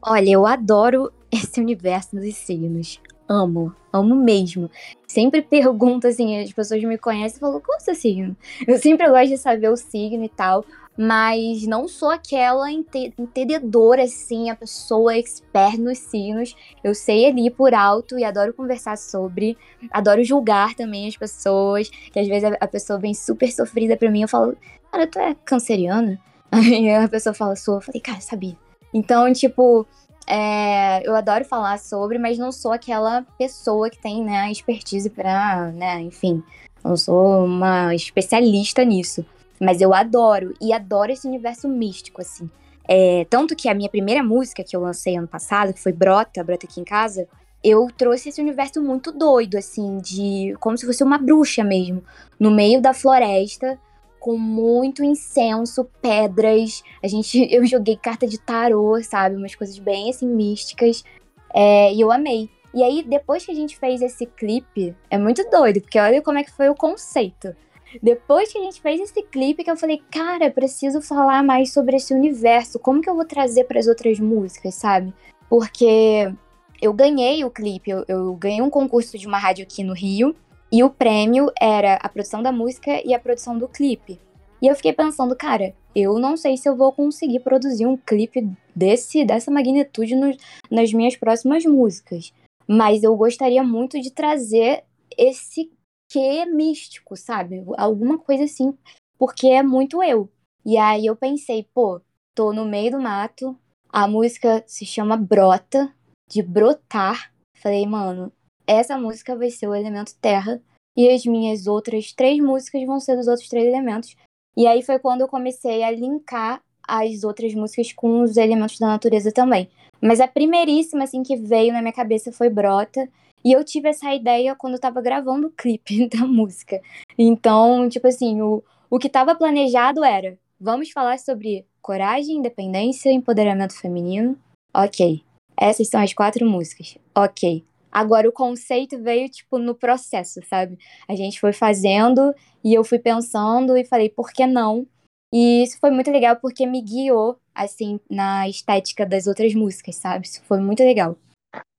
[0.00, 3.00] Olha, eu adoro esse universo dos signos.
[3.28, 4.70] Amo, amo mesmo.
[5.06, 8.36] Sempre pergunto assim, as pessoas me conhecem e falam, qual é o seu signo?
[8.66, 10.62] Eu sempre gosto de saber o signo e tal,
[10.96, 16.54] mas não sou aquela entendedora, assim, a pessoa expert nos signos.
[16.82, 19.56] Eu sei ali por alto e adoro conversar sobre,
[19.90, 24.22] adoro julgar também as pessoas, que às vezes a pessoa vem super sofrida pra mim,
[24.22, 24.54] eu falo,
[24.92, 26.20] cara, tu é canceriana?
[26.52, 27.76] Aí a pessoa fala, sou.
[27.76, 28.56] Eu falei, cara, sabia.
[28.92, 29.84] Então, tipo,
[30.26, 35.10] é, eu adoro falar sobre, mas não sou aquela pessoa que tem né, a expertise
[35.10, 36.42] pra, né, enfim,
[36.82, 39.24] não sou uma especialista nisso.
[39.60, 42.50] Mas eu adoro, e adoro esse universo místico, assim.
[42.86, 46.44] É, tanto que a minha primeira música que eu lancei ano passado, que foi Brota,
[46.44, 47.26] Brota Aqui em Casa,
[47.62, 52.04] eu trouxe esse universo muito doido, assim, de como se fosse uma bruxa mesmo,
[52.38, 53.78] no meio da floresta,
[54.24, 56.82] com muito incenso, pedras.
[57.02, 59.36] A gente, eu joguei carta de tarô, sabe?
[59.36, 61.04] Umas coisas bem assim místicas.
[61.52, 62.48] É, e eu amei.
[62.72, 66.38] E aí, depois que a gente fez esse clipe, é muito doido, porque olha como
[66.38, 67.54] é que foi o conceito.
[68.02, 71.96] Depois que a gente fez esse clipe, que eu falei, cara, preciso falar mais sobre
[71.96, 72.78] esse universo.
[72.78, 75.12] Como que eu vou trazer para as outras músicas, sabe?
[75.50, 76.32] Porque
[76.80, 80.34] eu ganhei o clipe, eu, eu ganhei um concurso de uma rádio aqui no Rio.
[80.74, 84.18] E o prêmio era a produção da música e a produção do clipe.
[84.60, 88.50] E eu fiquei pensando, cara, eu não sei se eu vou conseguir produzir um clipe
[88.74, 90.36] desse dessa magnitude no,
[90.68, 92.34] nas minhas próximas músicas.
[92.66, 94.82] Mas eu gostaria muito de trazer
[95.16, 95.70] esse
[96.10, 97.62] que místico, sabe?
[97.78, 98.76] Alguma coisa assim,
[99.16, 100.28] porque é muito eu.
[100.66, 102.00] E aí eu pensei, pô,
[102.34, 103.56] tô no meio do mato,
[103.88, 105.94] a música se chama Brota,
[106.28, 107.32] de brotar.
[107.58, 108.32] Falei, mano,
[108.66, 110.60] essa música vai ser o elemento terra
[110.96, 114.16] e as minhas outras três músicas vão ser dos outros três elementos.
[114.56, 118.86] E aí foi quando eu comecei a linkar as outras músicas com os elementos da
[118.86, 119.68] natureza também.
[120.00, 123.08] Mas a primeiríssima assim que veio na minha cabeça foi Brota,
[123.44, 126.80] e eu tive essa ideia quando eu tava gravando o clipe da música.
[127.18, 133.78] Então, tipo assim, o, o que estava planejado era: vamos falar sobre coragem, independência, empoderamento
[133.78, 134.38] feminino.
[134.74, 135.22] Ok.
[135.56, 136.96] Essas são as quatro músicas.
[137.14, 137.62] Ok.
[137.94, 140.76] Agora o conceito veio tipo no processo, sabe?
[141.08, 142.34] A gente foi fazendo
[142.64, 144.84] e eu fui pensando e falei, por que não?
[145.32, 150.26] E isso foi muito legal porque me guiou assim na estética das outras músicas, sabe?
[150.26, 151.16] Isso foi muito legal.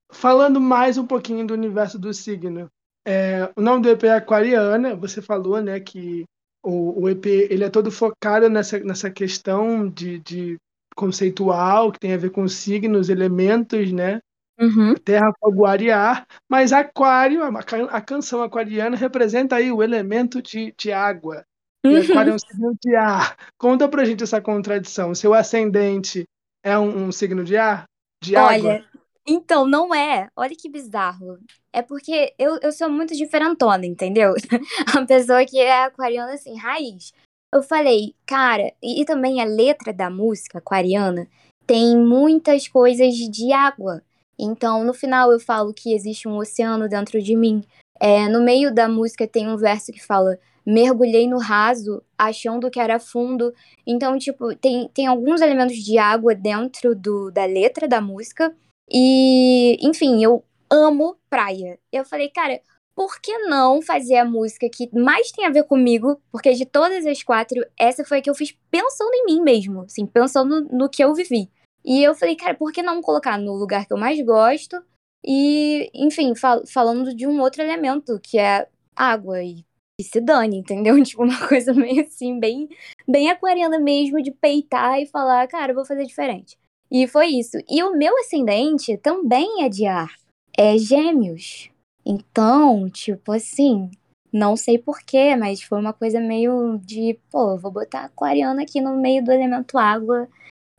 [0.10, 2.70] Falando mais um pouquinho do universo do signo,
[3.06, 6.24] é, o nome do EP é Aquariana, você falou, né, que
[6.68, 10.58] O, o EP ele é todo focado nessa, nessa questão de, de
[10.96, 14.20] conceitual, que tem a ver com signos, elementos, né?
[14.60, 14.96] Uhum.
[14.96, 16.26] Terra, fogo, ar e ar.
[16.50, 21.46] Mas aquário, a, canção aquariana representa aí o elemento de, de água.
[21.86, 22.02] Uhum.
[22.02, 23.38] aquário é um signo de ar.
[23.58, 25.14] Conta pra gente essa contradição.
[25.14, 26.24] Seu ascendente
[26.64, 27.86] é um, um signo de ar?
[28.24, 28.70] De água?
[28.70, 28.86] Olha,
[29.28, 30.30] então, não é.
[30.36, 31.38] Olha que bizarro.
[31.74, 34.34] É porque eu, eu sou muito diferentona, entendeu?
[34.98, 37.12] A pessoa que é aquariana, assim, raiz.
[37.54, 41.28] Eu falei, cara, e, e também a letra da música aquariana
[41.66, 44.04] tem muitas coisas de água.
[44.38, 47.64] Então, no final, eu falo que existe um oceano dentro de mim.
[48.00, 52.80] É, no meio da música tem um verso que fala: mergulhei no raso, achando que
[52.80, 53.54] era fundo.
[53.86, 58.54] Então, tipo, tem, tem alguns elementos de água dentro do, da letra da música.
[58.90, 61.80] E, enfim, eu amo praia.
[61.92, 62.60] Eu falei, cara,
[62.96, 66.20] por que não fazer a música que mais tem a ver comigo?
[66.32, 69.82] Porque de todas as quatro, essa foi a que eu fiz pensando em mim mesmo,
[69.82, 71.50] assim, pensando no que eu vivi.
[71.86, 74.84] E eu falei, cara, por que não colocar no lugar que eu mais gosto?
[75.24, 79.44] E, enfim, fal falando de um outro elemento, que é água.
[79.44, 79.64] E
[79.98, 80.96] que se dane, entendeu?
[81.04, 82.68] Tipo, uma coisa meio assim, bem,
[83.08, 86.58] bem aquariana mesmo, de peitar e falar, cara, vou fazer diferente.
[86.92, 87.58] E foi isso.
[87.70, 90.14] E o meu ascendente também é de ar.
[90.58, 91.70] É gêmeos.
[92.06, 93.90] Então, tipo assim,
[94.34, 98.96] não sei porquê, mas foi uma coisa meio de, pô, vou botar aquariana aqui no
[98.98, 100.28] meio do elemento água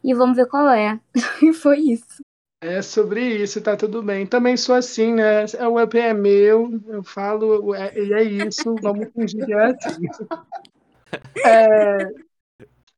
[0.07, 1.01] e vamos ver qual é.
[1.43, 2.23] e foi isso.
[2.63, 4.27] É sobre isso, tá tudo bem.
[4.27, 5.45] Também sou assim, né?
[5.71, 10.07] O EP é meu, eu falo, é- e é isso, vamos fingir que é assim.
[11.47, 12.09] É,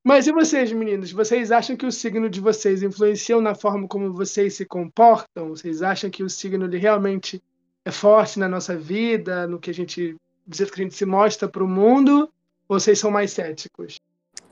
[0.04, 1.12] Mas e vocês, meninos?
[1.12, 5.50] Vocês acham que o signo de vocês influenciam na forma como vocês se comportam?
[5.50, 7.42] Vocês acham que o signo ele realmente
[7.84, 10.16] é forte na nossa vida, no que a gente,
[10.50, 12.32] que a gente se mostra para o mundo?
[12.68, 13.97] Ou vocês são mais céticos?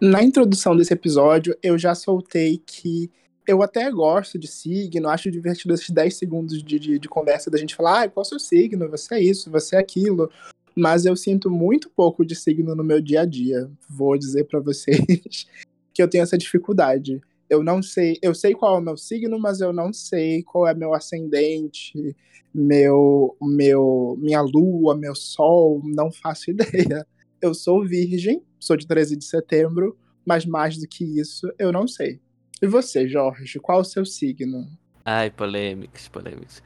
[0.01, 3.11] Na introdução desse episódio, eu já soltei que
[3.47, 7.57] eu até gosto de signo, acho divertido esses 10 segundos de, de, de conversa da
[7.57, 8.91] gente falar, ah, qual é o seu signo?
[8.91, 10.31] Você é isso, você é aquilo.
[10.75, 13.71] Mas eu sinto muito pouco de signo no meu dia a dia.
[13.89, 14.99] Vou dizer pra vocês
[15.95, 17.23] que eu tenho essa dificuldade.
[17.49, 20.67] Eu não sei, eu sei qual é o meu signo, mas eu não sei qual
[20.67, 22.15] é meu ascendente,
[22.53, 27.07] meu, meu, minha lua, meu sol, não faço ideia.
[27.41, 31.87] Eu sou virgem, sou de 13 de setembro, mas mais do que isso, eu não
[31.87, 32.21] sei.
[32.61, 34.67] E você, Jorge, qual o seu signo?
[35.05, 36.63] Ai, polêmicos, polêmicos.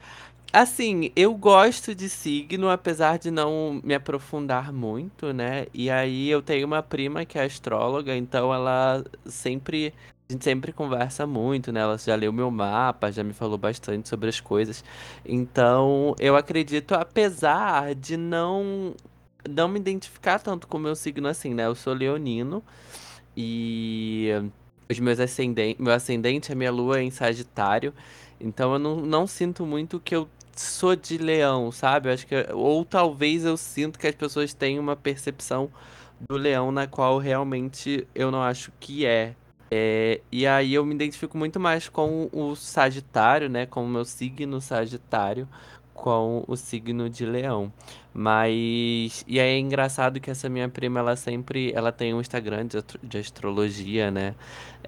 [0.51, 5.67] Assim, eu gosto de signo, apesar de não me aprofundar muito, né?
[5.73, 9.93] E aí eu tenho uma prima que é astróloga, então ela sempre.
[10.29, 11.81] A gente sempre conversa muito, né?
[11.81, 14.83] Ela já leu meu mapa, já me falou bastante sobre as coisas.
[15.25, 18.95] Então, eu acredito, apesar de não
[19.49, 21.65] não me identificar tanto com o meu signo assim, né?
[21.65, 22.63] Eu sou leonino
[23.35, 24.29] e
[24.89, 27.93] os meus ascendentes, meu ascendente, a minha lua é em Sagitário.
[28.39, 32.09] Então eu não, não sinto muito que eu sou de leão, sabe?
[32.09, 35.71] Eu acho que ou talvez eu sinto que as pessoas têm uma percepção
[36.29, 39.35] do leão na qual realmente eu não acho que é.
[39.73, 43.65] É, e aí eu me identifico muito mais com o Sagitário, né?
[43.65, 45.47] Com o meu signo Sagitário,
[46.01, 47.71] com o signo de Leão.
[48.11, 52.65] Mas e aí é engraçado que essa minha prima, ela sempre, ela tem um Instagram
[52.65, 54.33] de, de astrologia, né?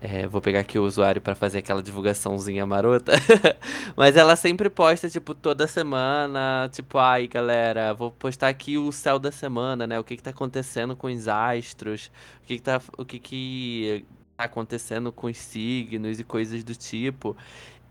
[0.01, 3.13] É, vou pegar aqui o usuário pra fazer aquela divulgaçãozinha marota.
[3.95, 9.19] Mas ela sempre posta, tipo, toda semana, tipo, ai, galera, vou postar aqui o céu
[9.19, 9.99] da semana, né?
[9.99, 12.11] O que que tá acontecendo com os astros,
[12.43, 14.05] o que que tá, o que que
[14.35, 17.37] tá acontecendo com os signos e coisas do tipo.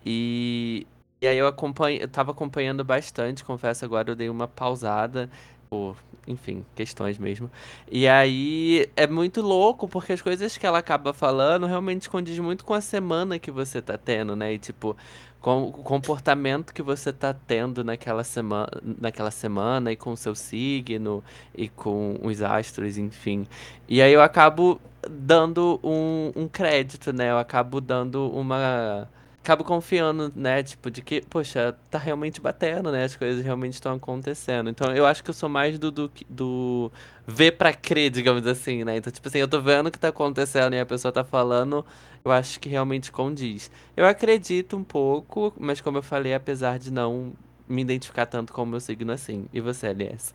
[0.04, 0.86] E,
[1.22, 5.30] e aí eu acompanho, eu tava acompanhando bastante, confesso agora eu dei uma pausada
[5.70, 5.96] por,
[6.26, 7.48] enfim, questões mesmo.
[7.88, 12.64] E aí é muito louco porque as coisas que ela acaba falando realmente condiz muito
[12.64, 14.52] com a semana que você tá tendo, né?
[14.54, 14.96] E tipo,
[15.40, 20.34] com o comportamento que você tá tendo naquela semana, naquela semana e com o seu
[20.34, 21.22] signo
[21.54, 23.46] e com os astros, enfim.
[23.88, 27.30] E aí eu acabo dando um, um crédito, né?
[27.30, 29.08] Eu acabo dando uma.
[29.43, 30.62] Acabo confiando, né?
[30.62, 33.03] Tipo, de que, poxa, tá realmente batendo, né?
[33.03, 34.70] As coisas realmente estão acontecendo.
[34.70, 36.93] Então eu acho que eu sou mais do, do, do
[37.26, 38.97] ver pra crer, digamos assim, né?
[38.97, 41.84] Então, tipo assim, eu tô vendo o que tá acontecendo e a pessoa tá falando,
[42.24, 43.68] eu acho que realmente condiz.
[43.97, 47.32] Eu acredito um pouco, mas como eu falei, apesar de não
[47.68, 49.47] me identificar tanto com o meu signo assim.
[49.53, 50.32] E você, Elias?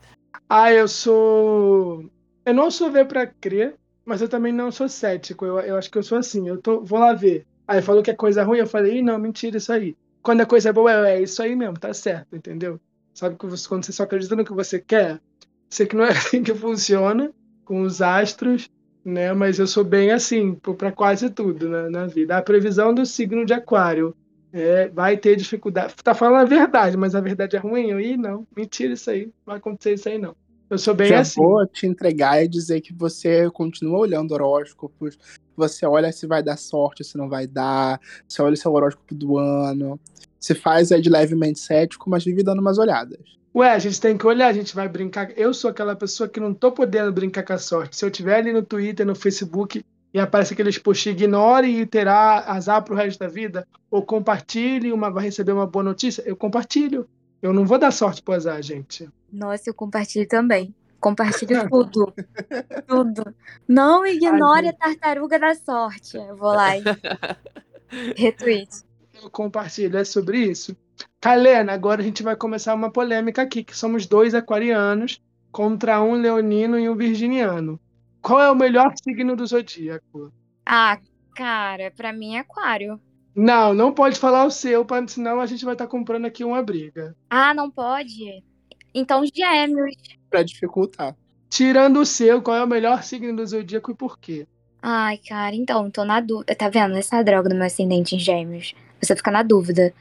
[0.50, 2.04] Ah, eu sou.
[2.46, 5.46] Eu não sou ver pra crer, mas eu também não sou cético.
[5.46, 6.48] Eu, eu acho que eu sou assim.
[6.48, 7.46] Eu tô, vou lá ver.
[7.68, 9.96] Aí falou que é coisa ruim, eu falei, não, mentira, isso aí.
[10.22, 12.80] Quando a coisa é boa, é é isso aí mesmo, tá certo, entendeu?
[13.14, 15.20] Sabe que você, quando você só acredita no que você quer,
[15.70, 17.32] sei que não é assim que funciona,
[17.66, 18.70] com os astros,
[19.04, 19.34] né?
[19.34, 22.38] Mas eu sou bem assim, para quase tudo né, na vida.
[22.38, 24.16] A previsão do signo de Aquário
[24.54, 25.96] é, vai ter dificuldade.
[26.04, 27.90] Tá falando a verdade, mas a verdade é ruim?
[28.00, 29.26] Ih, não, mentira isso aí.
[29.26, 30.36] Não vai acontecer isso aí, não.
[30.70, 31.42] Eu sou bem Já assim.
[31.42, 35.18] vou te entregar e dizer que você continua olhando horóscopos,
[35.56, 39.16] você olha se vai dar sorte, se não vai dar, você olha o seu horóscopo
[39.16, 40.00] do ano,
[40.40, 43.38] se faz aí de levemente cético, mas vive dando umas olhadas.
[43.56, 45.32] Ué, a gente tem que olhar, a gente vai brincar.
[45.36, 47.96] Eu sou aquela pessoa que não tô podendo brincar com a sorte.
[47.96, 52.40] Se eu tiver ali no Twitter, no Facebook e aparece aqueles posts, ignore e terá
[52.48, 57.08] azar pro resto da vida, ou compartilhe, uma, vai receber uma boa notícia, eu compartilho.
[57.42, 59.10] Eu não vou dar sorte pro azar, gente.
[59.32, 60.74] Nossa, eu compartilho também.
[61.00, 62.14] Compartilho tudo.
[62.88, 63.36] tudo.
[63.68, 66.18] Não ignore Ai, a tartaruga da sorte.
[66.18, 66.84] Eu vou lá e
[68.16, 68.84] retweet.
[69.22, 70.76] Eu compartilho, é sobre isso.
[71.20, 75.22] Kalena, agora a gente vai começar uma polêmica aqui, que somos dois aquarianos
[75.52, 77.80] contra um leonino e um virginiano.
[78.22, 80.32] Qual é o melhor signo do zodíaco?
[80.66, 81.00] Ah,
[81.36, 83.00] cara, pra mim é aquário.
[83.38, 87.16] Não, não pode falar o seu, senão a gente vai estar comprando aqui uma briga.
[87.30, 88.44] Ah, não pode?
[88.96, 89.94] Então gêmeos.
[90.28, 91.16] Pra dificultar.
[91.48, 94.48] Tirando o seu, qual é o melhor signo do zodíaco e por quê?
[94.82, 96.56] Ai, cara, então, tô na dúvida.
[96.56, 96.98] Tá vendo?
[96.98, 98.74] Essa droga do meu ascendente em gêmeos.
[99.00, 99.94] Você fica na dúvida.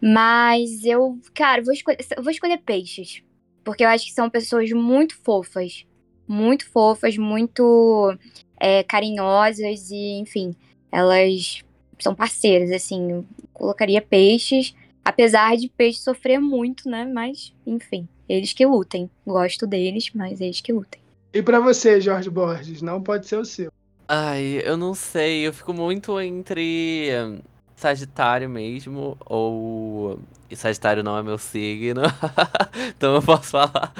[0.00, 3.22] Mas eu, cara, vou escolher, eu vou escolher peixes.
[3.62, 5.86] Porque eu acho que são pessoas muito fofas.
[6.26, 8.18] Muito fofas, muito
[8.58, 10.52] é, carinhosas e, enfim,
[10.90, 11.62] elas
[12.02, 13.10] são parceiras, assim.
[13.10, 14.74] Eu colocaria peixes.
[15.04, 17.04] Apesar de peixe sofrer muito, né?
[17.04, 19.10] Mas, enfim, eles que lutem.
[19.26, 21.00] Gosto deles, mas eles que lutem.
[21.34, 23.72] E pra você, Jorge Borges, não pode ser o seu.
[24.06, 27.38] Ai, eu não sei, eu fico muito entre hum,
[27.74, 30.20] Sagitário mesmo, ou.
[30.50, 32.02] E Sagitário não é meu signo,
[32.94, 33.92] então eu posso falar.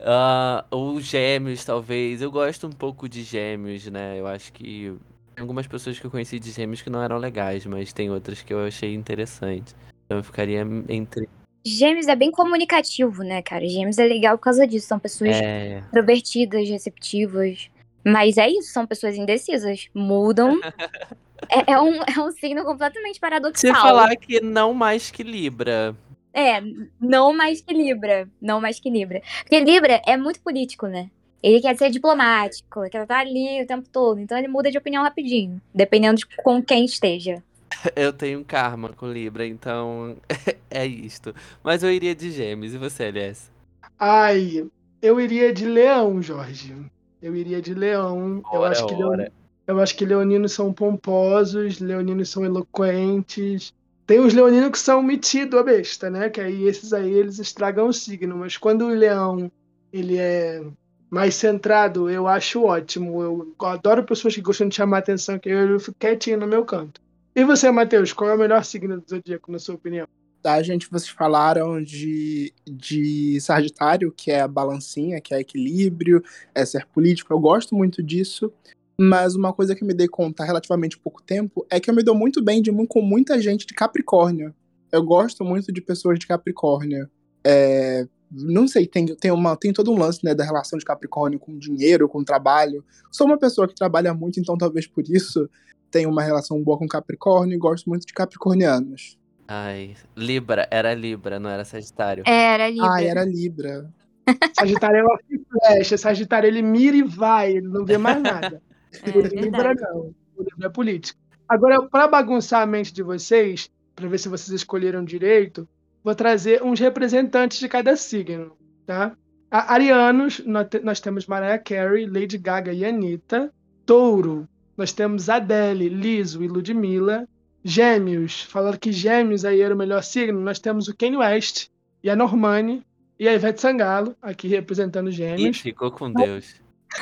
[0.00, 2.22] Ah, ou Gêmeos, talvez.
[2.22, 4.18] Eu gosto um pouco de Gêmeos, né?
[4.18, 4.94] Eu acho que.
[5.38, 8.42] Tem algumas pessoas que eu conheci de Gêmeos que não eram legais, mas tem outras
[8.42, 9.72] que eu achei interessante.
[10.04, 11.28] Então eu ficaria entre.
[11.64, 13.64] Gêmeos é bem comunicativo, né, cara?
[13.68, 14.88] Gêmeos é legal por causa disso.
[14.88, 15.78] São pessoas É.
[15.86, 17.70] introvertidas, receptivas.
[18.04, 19.88] Mas é isso, são pessoas indecisas.
[19.94, 20.58] Mudam.
[21.48, 23.74] é, é um, é um signo completamente paradoxal.
[23.76, 25.94] falar que não mais que Libra.
[26.34, 26.60] É,
[27.00, 28.28] não mais que Libra.
[28.42, 29.22] Não mais que Libra.
[29.42, 31.08] Porque Libra é muito político, né?
[31.42, 34.20] Ele quer ser diplomático, ele quer estar ali o tempo todo.
[34.20, 37.42] Então ele muda de opinião rapidinho, dependendo de com quem esteja.
[37.94, 40.16] Eu tenho um karma com Libra, então
[40.70, 41.34] é isto.
[41.62, 42.74] Mas eu iria de Gêmeos.
[42.74, 43.50] E você, LS?
[43.98, 44.66] Ai,
[45.02, 46.74] eu iria de leão, Jorge.
[47.20, 48.44] Eu iria de leão.
[48.52, 49.32] eu Ora, acho que ora.
[49.66, 53.72] Eu acho que leoninos são pomposos, leoninos são eloquentes.
[54.06, 56.30] Tem os leoninos que são metidos a besta, né?
[56.30, 58.36] Que aí esses aí eles estragam o signo.
[58.38, 59.50] Mas quando o leão
[59.92, 60.62] ele é
[61.10, 63.22] mais centrado, eu acho ótimo.
[63.22, 67.00] Eu adoro pessoas que gostam de chamar atenção, que eu fico quietinho no meu canto.
[67.34, 70.06] E você, Matheus, qual é o melhor signo do zodíaco, na sua opinião?
[70.42, 76.22] Tá, gente, vocês falaram de, de Sagitário, que é a balancinha, que é equilíbrio,
[76.54, 77.32] é ser político.
[77.32, 78.52] Eu gosto muito disso.
[79.00, 81.94] Mas uma coisa que eu me dei conta há relativamente pouco tempo é que eu
[81.94, 84.52] me dou muito bem de, com muita gente de Capricórnio.
[84.90, 87.08] Eu gosto muito de pessoas de Capricórnio.
[87.44, 91.38] É, não sei, tem, tem, uma, tem todo um lance né, da relação de Capricórnio
[91.38, 92.84] com dinheiro, com trabalho.
[93.10, 95.48] Sou uma pessoa que trabalha muito, então talvez por isso
[95.90, 99.18] tenha uma relação boa com Capricórnio e gosto muito de capricornianos.
[99.46, 102.22] Ai, Libra, era Libra, não era Sagitário.
[102.26, 102.90] Era Libra.
[102.90, 103.90] Ai, era Libra.
[104.58, 105.18] Sagitário é uma
[105.50, 108.62] flecha, Sagitário ele mira e vai, ele não vê mais nada.
[109.04, 111.20] É O Libra não, o Libra é político.
[111.46, 115.68] Agora, para bagunçar a mente de vocês, para ver se vocês escolheram direito,
[116.08, 118.52] vou trazer uns representantes de cada signo,
[118.86, 119.12] tá?
[119.50, 123.52] A- Arianos, nós, te- nós temos Mariah Carey, Lady Gaga e Anitta.
[123.84, 127.28] Touro, nós temos Adele, Liso e Ludmilla.
[127.64, 131.68] Gêmeos, falando que Gêmeos aí era o melhor signo, nós temos o Kanye West
[132.02, 132.82] e a Normani
[133.18, 135.58] e a Ivete Sangalo, aqui representando Gêmeos.
[135.58, 136.54] ficou com Deus.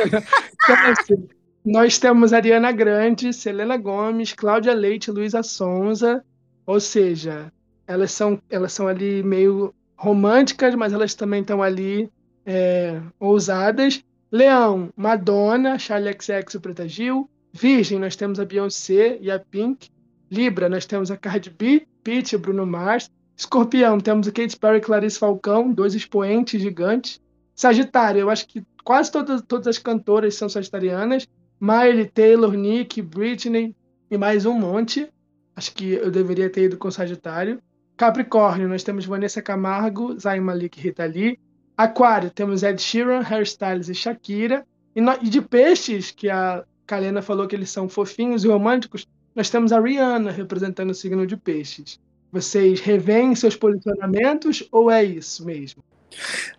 [0.66, 1.28] Então, assim,
[1.64, 6.24] nós temos Ariana Grande, Selena Gomes, Cláudia Leite, Luísa Sonza.
[6.66, 7.52] Ou seja,
[7.86, 12.10] elas são, elas são ali meio românticas, mas elas também estão ali
[12.44, 14.02] é, ousadas.
[14.30, 17.30] Leão, Madonna, Charlie XX e o Preta Gil.
[17.52, 19.88] Virgem, nós temos a Beyoncé e a Pink.
[20.30, 23.10] Libra, nós temos a Cardi B, Pitty e Bruno Mars.
[23.36, 27.20] Escorpião, temos a Katy Perry e Clarice Falcão, dois expoentes gigantes.
[27.54, 31.28] Sagitário, eu acho que quase todas, todas as cantoras são sagitarianas.
[31.60, 33.74] Miley, Taylor, Nick, Britney
[34.10, 35.08] e mais um monte.
[35.54, 37.60] Acho que eu deveria ter ido com Sagitário.
[37.96, 41.38] Capricórnio, nós temos Vanessa Camargo, Zayn Malik e Rita Lee.
[41.76, 44.66] Aquário, temos Ed Sheeran, Harry Styles e Shakira.
[44.94, 49.06] E, no- e de peixes, que a Kalena falou que eles são fofinhos e românticos,
[49.34, 51.98] nós temos a Rihanna representando o signo de peixes.
[52.32, 55.82] Vocês revêem seus posicionamentos ou é isso mesmo?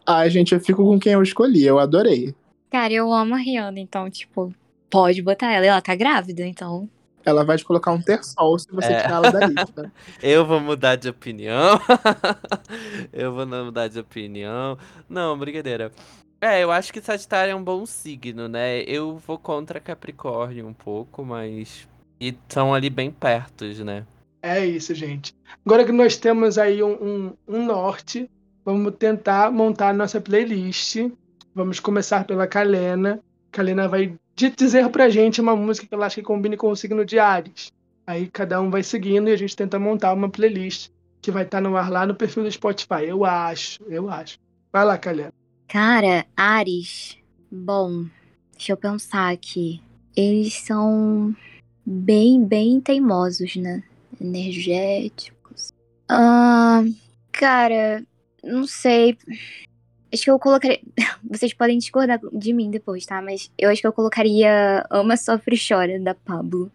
[0.06, 2.34] Ai, gente, eu fico com quem eu escolhi, eu adorei.
[2.70, 4.54] Cara, eu amo a Rihanna, então, tipo,
[4.90, 5.66] pode botar ela.
[5.66, 6.88] Ela tá grávida, então.
[7.30, 9.02] Ela vai te colocar um terçol se você É.
[9.02, 9.92] tirar ela da lista.
[10.24, 11.80] Eu vou mudar de opinião.
[13.12, 14.78] eu vou não mudar de opinião.
[15.10, 15.92] Não, brincadeira.
[16.40, 18.82] É, eu acho que Sagitário é um bom signo, né?
[18.84, 21.88] Eu vou contra Capricórnio um pouco, mas.
[22.22, 24.06] E são ali bem pertos, né?
[24.42, 25.34] É isso, gente.
[25.66, 28.30] Agora que nós temos aí um, um- um norte,
[28.64, 30.98] vamos tentar montar a nossa playlist.
[31.54, 33.20] Vamos começar pela Kalena.
[33.52, 36.76] Kalena vai di- dizer pra gente uma música que ela acha que combine com o
[36.76, 37.72] signo de Ares.
[38.06, 40.90] Aí cada um vai seguindo e a gente tenta montar uma playlist
[41.22, 43.04] que vai estar no ar lá no perfil do Spotify.
[43.06, 44.38] Eu acho, eu acho.
[44.72, 45.34] Vai lá, Kalena.
[45.68, 47.18] Cara, Ares.
[47.52, 48.06] Bom,
[48.54, 49.82] deixa eu pensar aqui.
[50.16, 51.36] Eles são
[51.86, 53.84] bem, bem teimosos, né?
[54.22, 55.74] Energéticos.
[56.08, 56.84] Ah,
[57.32, 58.04] cara,
[58.44, 59.18] não sei.
[60.18, 60.80] Acho que eu colocaria.
[61.30, 63.22] Vocês podem discordar de mim depois, tá?
[63.22, 66.72] Mas eu acho que eu colocaria Ama, Sofre e Chora, da Pablo.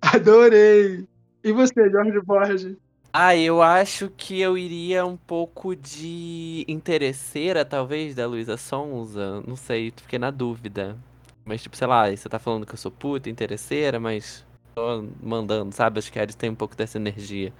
[0.00, 1.04] Adorei!
[1.42, 2.76] E você, Jorge Borges?
[3.12, 9.42] Ah, eu acho que eu iria um pouco de interesseira, talvez, da Luísa Sonza.
[9.46, 10.96] Não sei, fiquei na dúvida.
[11.44, 15.74] Mas, tipo, sei lá, você tá falando que eu sou puta, interesseira, mas tô mandando,
[15.74, 15.98] sabe?
[15.98, 17.52] Acho que a Ares tem um pouco dessa energia.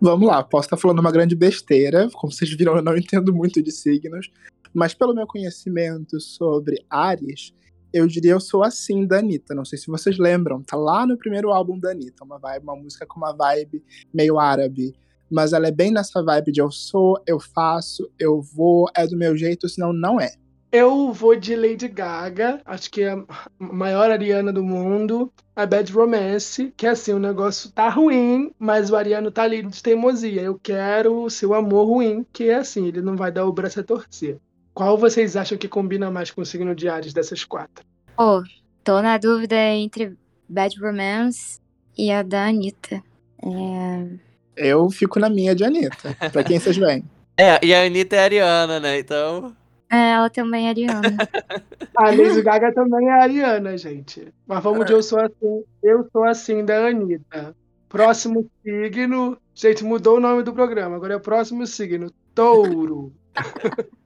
[0.00, 3.62] Vamos lá, posso estar falando uma grande besteira, como vocês viram, eu não entendo muito
[3.62, 4.30] de signos,
[4.74, 7.54] mas pelo meu conhecimento sobre Ares,
[7.92, 9.54] eu diria eu sou assim da Anitta.
[9.54, 12.74] Não sei se vocês lembram, tá lá no primeiro álbum da Anitta, uma vibe, uma
[12.74, 14.92] música com uma vibe meio árabe.
[15.30, 19.16] Mas ela é bem nessa vibe de eu sou, eu faço, eu vou, é do
[19.16, 20.32] meu jeito, senão não é.
[20.72, 23.24] Eu vou de Lady Gaga, acho que é a
[23.60, 25.32] maior Ariana do mundo.
[25.54, 29.62] A Bad Romance, que é assim, o negócio tá ruim, mas o Ariano tá ali
[29.62, 30.42] de teimosia.
[30.42, 33.78] Eu quero o seu amor ruim, que é assim, ele não vai dar o braço
[33.78, 34.40] a torcer.
[34.74, 37.86] Qual vocês acham que combina mais com o signo de Ares dessas quatro?
[38.16, 38.42] Pô,
[38.82, 40.16] tô na dúvida entre
[40.48, 41.60] Bad Romance
[41.96, 43.00] e a da Anitta.
[43.40, 44.18] É...
[44.56, 46.16] Eu fico na minha de Anitta.
[46.32, 47.04] Pra quem vocês vêm?
[47.36, 48.96] É, e a Anitta é ariana, né?
[49.00, 49.56] Então.
[49.90, 51.02] é, ela também é Ariana.
[51.96, 54.32] A Lady Gaga também é Ariana, gente.
[54.46, 57.56] Mas vamos de Eu Sou Assim, Eu Sou Assim, da Anitta.
[57.88, 59.36] Próximo signo.
[59.52, 60.94] Gente, mudou o nome do programa.
[60.94, 62.08] Agora é o próximo signo.
[62.32, 63.12] Touro.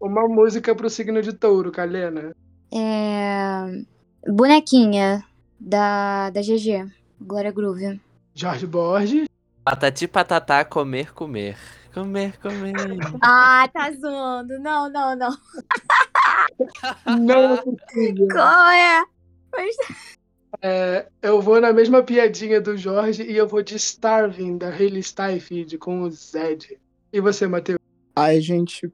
[0.00, 2.34] Uma música pro signo de touro, Kalena.
[2.72, 3.84] É...
[4.26, 5.24] Bonequinha,
[5.58, 6.90] da, da GG.
[7.20, 8.00] Glória Groove.
[8.34, 9.28] Jorge Borges.
[9.64, 11.56] Patati patatá, comer, comer.
[11.92, 12.74] Comer, comer.
[13.22, 14.58] Ah, tá zoando.
[14.58, 15.36] Não, não, não.
[17.18, 18.28] Não é possível.
[18.30, 19.02] Qual é?
[20.62, 25.02] É, eu vou na mesma piadinha do Jorge e eu vou de Starving, da Hayley
[25.02, 26.78] Steinfeld, com o Zed.
[27.12, 27.78] E você, Matheus?
[28.14, 28.92] Ai, gente,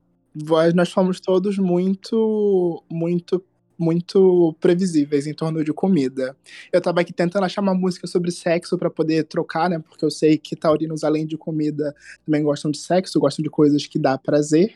[0.74, 3.44] nós fomos todos muito, muito,
[3.78, 6.36] muito previsíveis em torno de comida.
[6.72, 9.78] Eu tava aqui tentando achar uma música sobre sexo pra poder trocar, né?
[9.78, 13.86] Porque eu sei que taurinos, além de comida, também gostam de sexo, gostam de coisas
[13.86, 14.74] que dá prazer.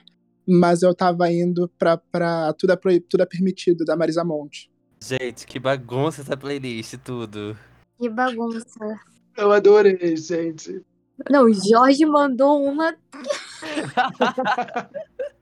[0.49, 4.71] Mas eu tava indo pra, pra Tudo, é Proib- Tudo é Permitido, da Marisa Monte.
[5.03, 7.57] Gente, que bagunça essa playlist, tudo.
[7.99, 8.79] Que bagunça.
[9.37, 10.83] Eu adorei, gente.
[11.31, 12.95] Não, o Jorge mandou uma.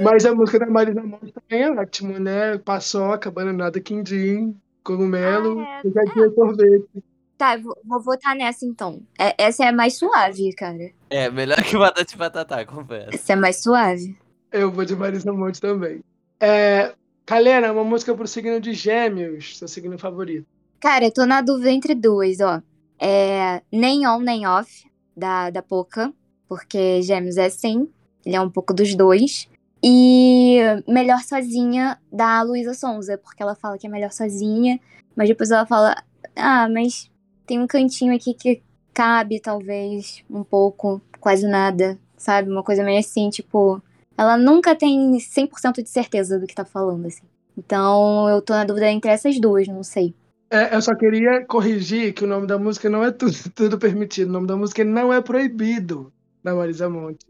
[0.00, 2.58] Mas a música da Marisa Monte também é ótimo, né?
[2.58, 5.82] Paçoca, bananada, quindim, cogumelo, Ah, é.
[5.82, 7.04] pegadinha sorvete.
[7.36, 9.02] Tá, vou, vou votar nessa então.
[9.18, 10.90] É- essa é mais suave, cara.
[11.10, 13.10] É, melhor que patati patatá, confesso.
[13.14, 14.16] Essa é mais suave.
[14.50, 16.00] Eu vou de Marisa Monte também.
[16.40, 16.94] É,
[17.26, 20.46] Kalena, uma música pro signo de Gêmeos, seu signo favorito.
[20.80, 22.60] Cara, eu tô na dúvida entre duas, ó.
[22.98, 24.84] É nem on, nem off,
[25.16, 26.12] da, da Poca,
[26.48, 27.88] porque Gêmeos é sim,
[28.24, 29.48] ele é um pouco dos dois.
[29.82, 34.78] E Melhor Sozinha, da Luísa Sonza, porque ela fala que é melhor sozinha,
[35.16, 35.96] mas depois ela fala,
[36.36, 37.10] ah, mas
[37.46, 38.62] tem um cantinho aqui que
[38.94, 42.48] cabe, talvez, um pouco, quase nada, sabe?
[42.48, 43.82] Uma coisa meio assim, tipo,
[44.16, 47.24] ela nunca tem 100% de certeza do que tá falando, assim.
[47.56, 50.14] Então, eu tô na dúvida entre essas duas, não sei.
[50.50, 54.28] É, eu só queria corrigir que o nome da música não é tudo, tudo permitido.
[54.28, 56.12] O nome da música não é proibido,
[56.42, 57.26] da Marisa Monte.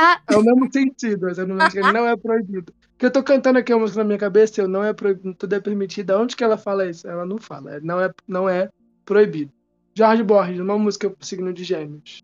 [0.00, 0.20] Ah.
[0.30, 2.72] É o mesmo sentido, mas a música não é proibido.
[2.92, 5.52] Porque eu tô cantando aqui uma música na minha cabeça, eu não é proibido, tudo
[5.56, 6.12] é permitido.
[6.12, 7.08] Onde que ela fala isso?
[7.08, 8.68] Ela não fala, é- não é, não é
[9.04, 9.50] proibido.
[9.96, 12.22] Jorge Borges, uma música pro signo de gêmeos.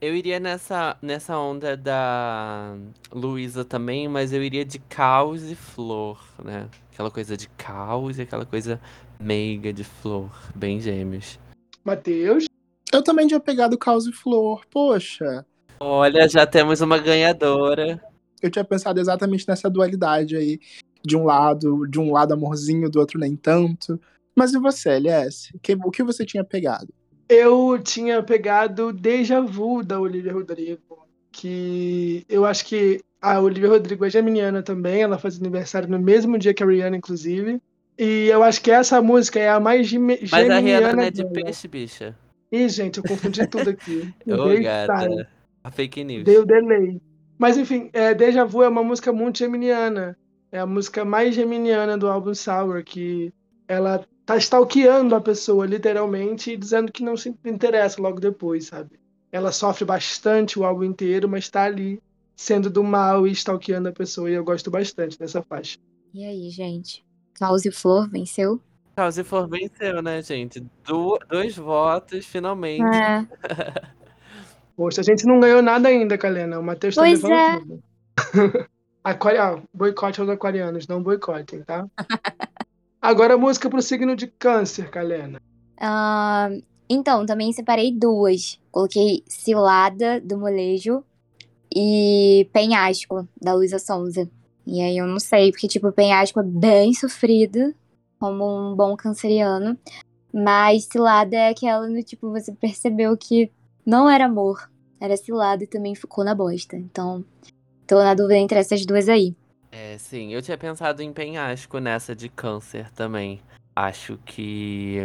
[0.00, 2.76] Eu iria nessa, nessa onda da
[3.12, 6.68] Luísa também, mas eu iria de caos e flor, né?
[6.92, 8.80] Aquela coisa de caos e aquela coisa
[9.18, 11.40] meiga de flor, bem gêmeos.
[11.84, 12.44] Matheus?
[12.92, 14.62] Eu também tinha pegado Caos e Flor.
[14.70, 15.46] Poxa,
[15.82, 18.00] Olha, já temos uma ganhadora.
[18.42, 20.58] eu tinha pensado exatamente nessa dualidade aí.
[21.02, 23.98] De um lado, de um lado amorzinho, do outro nem tanto.
[24.36, 25.50] Mas e você, LS?
[25.62, 26.88] Que- o que você tinha pegado?
[27.28, 34.04] Eu tinha pegado Deja Vu da Olivia Rodrigo, que eu acho que a Olivia Rodrigo
[34.04, 37.60] é geminiana também, ela faz aniversário no mesmo dia que a Rihanna, inclusive.
[37.98, 41.02] E eu acho que essa música é a mais geme- Mas a Rihanna geminiana não
[41.04, 42.14] é de peixe, bicha.
[42.52, 44.12] Ih, gente, eu confundi tudo aqui.
[44.28, 45.28] Ô, gata.
[45.62, 46.24] A fake news.
[46.24, 47.00] Dei o delay.
[47.38, 50.16] Mas enfim, é, Deja Vu é uma música muito geminiana.
[50.52, 53.32] É a música mais geminiana do álbum Sour, que
[53.68, 58.98] ela tá stalkeando a pessoa, literalmente, e dizendo que não se interessa logo depois, sabe?
[59.32, 62.02] Ela sofre bastante o álbum inteiro, mas tá ali
[62.36, 65.78] sendo do mal e stalkeando a pessoa, e eu gosto bastante dessa faixa.
[66.12, 67.04] E aí, gente?
[67.34, 68.60] Caos e Flor venceu?
[68.96, 70.60] Caos e Flor venceu, né, gente?
[70.84, 72.96] Du- dois votos, finalmente.
[72.96, 73.26] É.
[74.80, 76.58] Poxa, a gente não ganhou nada ainda, Kalena.
[76.58, 77.60] O Matheus tá Pois levando é.
[77.60, 77.82] tudo.
[79.04, 79.36] Aquari...
[79.36, 81.86] ah, boicote aos aquarianos, não boicotem, tá?
[82.98, 85.38] Agora a música pro signo de câncer, Kalena.
[85.78, 86.48] Ah,
[86.88, 88.58] então, também separei duas.
[88.72, 91.04] Coloquei Cilada, do Molejo,
[91.70, 94.30] e Penhasco, da Luísa Sonza.
[94.66, 97.74] E aí eu não sei, porque, tipo, Penhasco é bem sofrido,
[98.18, 99.76] como um bom canceriano.
[100.32, 103.52] Mas Cilada é aquela no tipo, você percebeu que
[103.84, 104.69] não era amor,
[105.00, 106.76] era cilada e também ficou na bosta.
[106.76, 107.24] Então,
[107.86, 109.34] tô na dúvida entre essas duas aí.
[109.72, 113.40] É, sim, eu tinha pensado em penhasco nessa de câncer também.
[113.74, 114.98] Acho que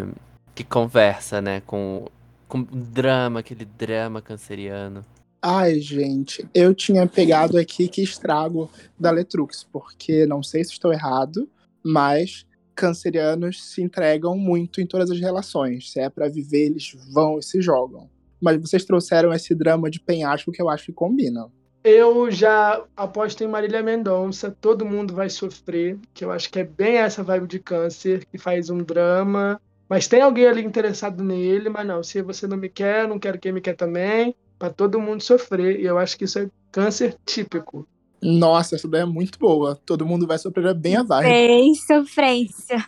[0.54, 2.08] que conversa, né, com
[2.48, 5.04] com o drama, aquele drama canceriano.
[5.42, 8.70] Ai, gente, eu tinha pegado aqui que estrago
[9.00, 11.48] da Letrux, porque não sei se estou errado,
[11.84, 15.92] mas cancerianos se entregam muito em todas as relações.
[15.92, 18.10] Se é pra viver, eles vão e se jogam.
[18.46, 21.48] Mas vocês trouxeram esse drama de penhasco que eu acho que combina.
[21.84, 26.64] Eu já aposto em Marília Mendonça, Todo Mundo Vai Sofrer, que eu acho que é
[26.64, 29.60] bem essa vibe de câncer, que faz um drama.
[29.90, 33.40] Mas tem alguém ali interessado nele, mas não, se você não me quer, não quero
[33.40, 35.80] quem me quer também, pra todo mundo sofrer.
[35.80, 37.88] E eu acho que isso é câncer típico.
[38.22, 39.76] Nossa, essa daí é muito boa.
[39.88, 41.28] Todo mundo vai sofrer é bem a vibe.
[41.28, 42.86] Bem sofrência.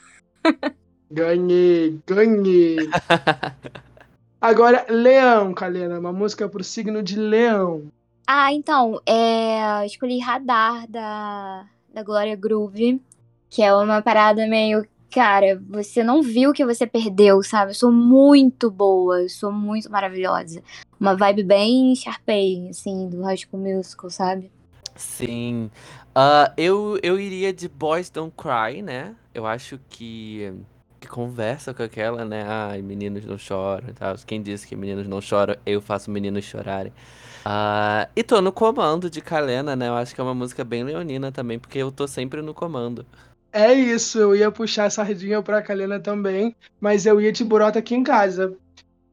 [1.10, 2.78] Ganhei, ganhei.
[4.40, 7.92] Agora, Leão, Kalena, uma música pro signo de Leão.
[8.26, 13.02] Ah, então, é, eu escolhi Radar da, da Glória Groove,
[13.50, 17.72] que é uma parada meio, cara, você não viu o que você perdeu, sabe?
[17.72, 20.62] Eu sou muito boa, eu sou muito maravilhosa.
[21.00, 24.52] Uma vibe bem Sharpay, assim, do High School Musical, sabe?
[24.96, 25.72] Sim.
[26.14, 29.16] Ah, eu, eu iria de Boys Don't Cry, né?
[29.34, 30.54] Eu acho que,
[31.00, 32.44] que conversa com aquela, né?
[32.48, 34.16] Ai, meninos não choram e tal.
[34.26, 36.92] Quem disse que meninos não choram, eu faço meninos chorarem.
[37.46, 39.88] Ah, e tô no comando de Kalena, né?
[39.88, 43.06] Eu acho que é uma música bem leonina também, porque eu tô sempre no comando.
[43.54, 47.80] É isso, eu ia puxar a sardinha pra Kalena também, mas eu ia de Brota
[47.80, 48.56] aqui em casa.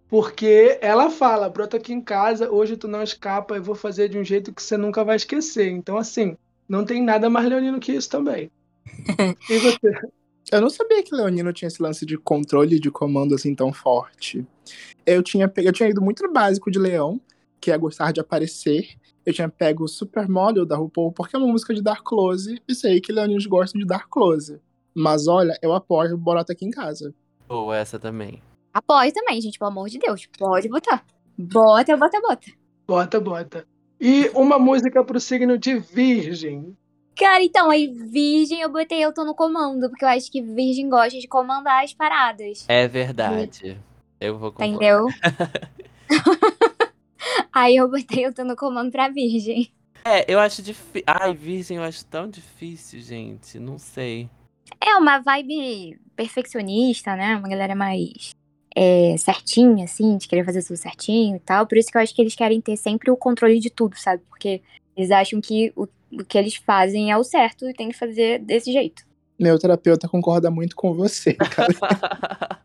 [0.08, 4.18] Porque ela fala, brota aqui em casa, hoje tu não escapa, eu vou fazer de
[4.18, 5.68] um jeito que você nunca vai esquecer.
[5.70, 6.36] Então, assim,
[6.68, 8.50] não tem nada mais leonino que isso também.
[9.50, 10.08] E você?
[10.52, 14.46] Eu não sabia que Leonino tinha esse lance de controle de comando assim tão forte.
[15.06, 17.20] Eu tinha, pe- eu tinha ido muito no básico de Leão,
[17.60, 18.96] que é gostar de aparecer.
[19.24, 22.74] Eu tinha pego o Supermodel da RuPaul, porque é uma música de dar close, e
[22.74, 24.60] sei que leoninos gostam de dar close.
[24.94, 27.14] Mas olha, eu apoio o Borota aqui em casa.
[27.48, 28.42] Ou essa também.
[28.72, 30.26] Apoio também, gente, pelo amor de Deus.
[30.38, 31.04] Pode botar.
[31.38, 32.52] Bota, bota, bota.
[32.86, 33.66] Bota, bota.
[34.00, 36.76] E uma música pro signo de Virgem.
[37.16, 40.88] Cara, então, aí Virgem eu botei Eu Tô no Comando, porque eu acho que Virgem
[40.88, 42.64] gosta de comandar as paradas.
[42.68, 43.78] É verdade.
[44.20, 44.68] Eu vou concordar.
[44.68, 45.06] entendeu?
[47.52, 49.70] aí eu botei Eu Tô no Comando pra Virgem.
[50.04, 51.04] É, eu acho difícil.
[51.06, 53.58] Ai, Virgem, eu acho tão difícil, gente.
[53.58, 54.28] Não sei.
[54.80, 57.36] É uma vibe perfeccionista, né?
[57.36, 58.34] Uma galera mais
[58.74, 61.66] é, certinha, assim, de querer fazer tudo certinho e tal.
[61.66, 64.22] Por isso que eu acho que eles querem ter sempre o controle de tudo, sabe?
[64.28, 64.60] Porque
[64.96, 65.86] eles acham que o,
[66.20, 69.04] o que eles fazem é o certo e tem que fazer desse jeito.
[69.38, 71.74] Meu terapeuta concorda muito com você, cara.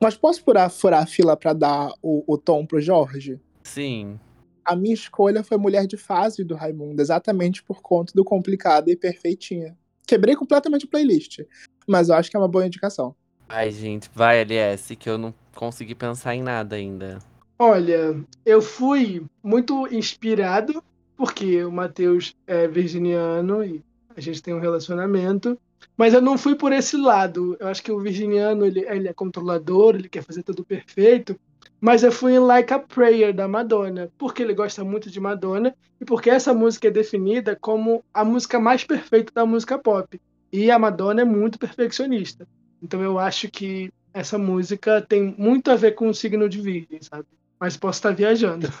[0.00, 3.40] Mas posso furar, furar a fila pra dar o, o tom pro Jorge?
[3.62, 4.20] Sim.
[4.64, 8.96] A minha escolha foi Mulher de Fase do Raimundo, exatamente por conta do Complicada e
[8.96, 9.76] Perfeitinha.
[10.06, 11.40] Quebrei completamente a playlist,
[11.86, 13.14] mas eu acho que é uma boa indicação.
[13.48, 17.18] Ai, gente, vai, LS, que eu não consegui pensar em nada ainda.
[17.58, 20.82] Olha, eu fui muito inspirado,
[21.16, 23.82] porque o Matheus é virginiano e
[24.14, 25.58] a gente tem um relacionamento,
[25.96, 27.56] mas eu não fui por esse lado.
[27.58, 31.38] Eu acho que o virginiano ele, ele é controlador, ele quer fazer tudo perfeito,
[31.80, 35.74] mas eu fui em Like a Prayer da Madonna, porque ele gosta muito de Madonna
[35.98, 40.20] e porque essa música é definida como a música mais perfeita da música pop.
[40.52, 42.46] E a Madonna é muito perfeccionista.
[42.82, 47.00] Então eu acho que essa música tem muito a ver com o signo de Virgem,
[47.00, 47.26] sabe?
[47.58, 48.72] Mas posso estar viajando.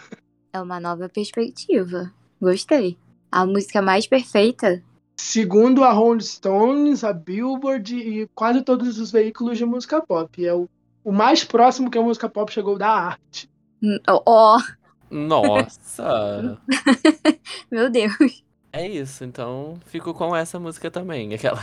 [0.52, 2.12] É uma nova perspectiva.
[2.40, 2.96] Gostei.
[3.30, 4.82] A música mais perfeita.
[5.16, 10.44] Segundo a Rolling Stones, a Billboard e quase todos os veículos de música pop.
[10.44, 10.68] É o,
[11.02, 13.50] o mais próximo que a música pop chegou da arte.
[13.82, 14.58] Hum, Ó,
[15.10, 16.58] Nossa!
[17.70, 18.44] meu Deus.
[18.72, 21.32] é isso, então fico com essa música também.
[21.34, 21.58] Aquela.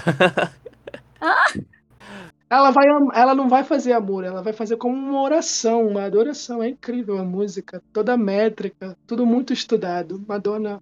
[2.54, 2.86] Ela, vai,
[3.16, 6.62] ela não vai fazer amor, ela vai fazer como uma oração, uma adoração.
[6.62, 10.24] É incrível a música, toda métrica, tudo muito estudado.
[10.28, 10.80] Madonna.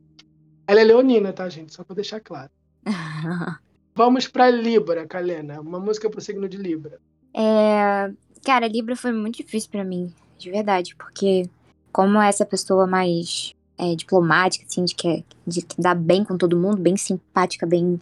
[0.68, 1.74] Ela é leonina, tá, gente?
[1.74, 2.52] Só pra deixar claro.
[3.96, 5.62] Vamos pra Libra, Kalena.
[5.62, 7.00] Uma música pro signo de Libra.
[7.34, 8.12] É,
[8.44, 11.50] cara, Libra foi muito difícil pra mim, de verdade, porque
[11.94, 16.60] como essa pessoa mais é, diplomática, assim, de que, de que dá bem com todo
[16.60, 17.98] mundo, bem simpática, bem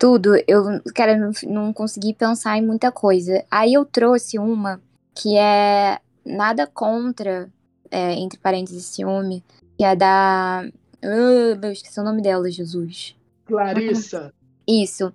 [0.00, 3.44] tudo, eu, cara, não, não consegui pensar em muita coisa.
[3.50, 4.80] Aí eu trouxe uma
[5.14, 7.50] que é nada contra,
[7.90, 9.44] é, entre parênteses, ciúme,
[9.76, 10.64] que é da.
[11.04, 13.14] Ah, eu esqueci o nome dela, Jesus.
[13.44, 14.32] Clarissa.
[14.66, 15.12] Isso.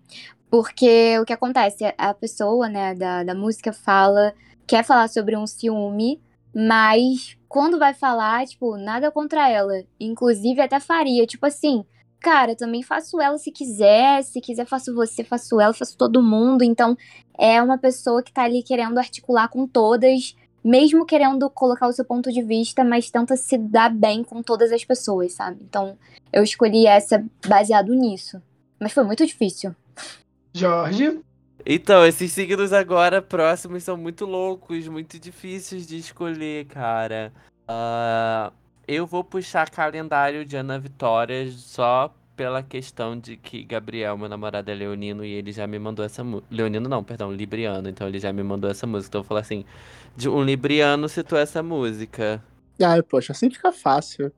[0.51, 1.83] Porque o que acontece?
[1.97, 4.35] A pessoa, né, da, da música fala,
[4.67, 6.21] quer falar sobre um ciúme,
[6.53, 9.83] mas quando vai falar, tipo, nada contra ela.
[9.99, 11.83] Inclusive, até faria, tipo assim,
[12.19, 16.23] cara, eu também faço ela se quiser, se quiser faço você, faço ela, faço todo
[16.23, 16.63] mundo.
[16.63, 16.97] Então,
[17.37, 22.03] é uma pessoa que tá ali querendo articular com todas, mesmo querendo colocar o seu
[22.03, 25.59] ponto de vista, mas tenta se dar bem com todas as pessoas, sabe?
[25.61, 25.97] Então,
[26.33, 28.41] eu escolhi essa baseado nisso.
[28.79, 29.75] Mas foi muito difícil.
[30.53, 31.21] Jorge.
[31.65, 37.33] Então, esses signos agora próximos são muito loucos, muito difíceis de escolher, cara.
[37.67, 38.51] Ah,
[38.87, 44.69] eu vou puxar calendário de Ana Vitória só pela questão de que Gabriel, meu namorado,
[44.69, 46.47] é leonino e ele já me mandou essa música.
[46.53, 47.89] Leonino não, perdão, libriano.
[47.89, 49.09] Então ele já me mandou essa música.
[49.09, 49.65] Então eu falar assim:
[50.15, 52.43] de um libriano citou essa música.
[52.81, 54.31] Ai, poxa, assim fica fácil.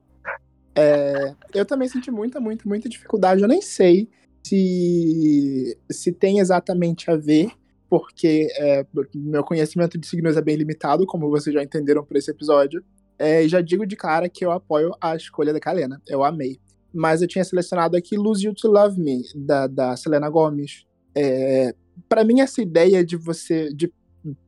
[0.75, 3.41] É, eu também senti muita, muita, muita dificuldade.
[3.41, 4.07] Eu nem sei
[4.43, 7.49] se, se tem exatamente a ver,
[7.89, 8.85] porque é,
[9.15, 12.83] meu conhecimento de signos é bem limitado, como vocês já entenderam por esse episódio.
[13.19, 16.01] É, já digo de cara que eu apoio a escolha da Kalena.
[16.07, 16.59] Eu amei.
[16.93, 20.85] Mas eu tinha selecionado aqui Lose You to Love Me, da, da Selena Gomez.
[21.15, 21.73] É,
[22.07, 23.71] para mim, essa ideia de você.
[23.73, 23.91] de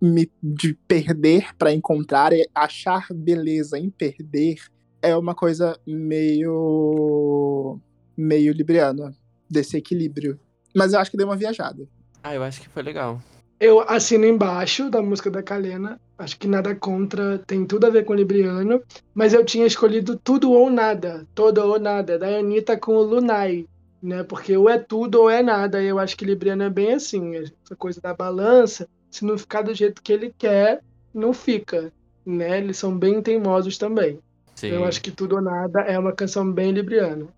[0.01, 4.57] me- de perder para encontrar e achar beleza em perder
[5.01, 7.79] é uma coisa meio
[8.17, 9.15] meio libriana
[9.49, 10.37] desse equilíbrio.
[10.75, 11.87] Mas eu acho que deu uma viajada.
[12.21, 13.21] Ah, eu acho que foi legal.
[13.59, 15.99] Eu assino embaixo da música da Kalena.
[16.17, 18.81] Acho que nada contra, tem tudo a ver com o Libriano.
[19.13, 21.27] Mas eu tinha escolhido tudo ou nada.
[21.35, 22.17] Todo ou nada.
[22.17, 23.65] Da Anitta com o Lunai.
[24.01, 24.23] Né?
[24.23, 25.83] Porque ou é tudo ou é nada.
[25.83, 27.35] Eu acho que Libriano é bem assim.
[27.35, 28.87] Essa coisa da balança.
[29.11, 30.81] Se não ficar do jeito que ele quer,
[31.13, 31.91] não fica.
[32.25, 32.59] Né?
[32.59, 34.19] Eles são bem teimosos também.
[34.55, 34.67] Sim.
[34.69, 37.29] Eu acho que tudo ou nada é uma canção bem Libriano.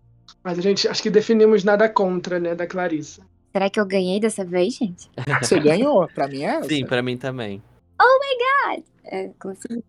[0.44, 3.22] Mas a gente acho que definimos nada contra, né, da Clarissa.
[3.52, 5.10] Será que eu ganhei dessa vez, gente?
[5.42, 6.70] Você ganhou, pra mim é essa.
[6.70, 7.62] Sim, pra mim também.
[9.06, 9.84] É, consegui.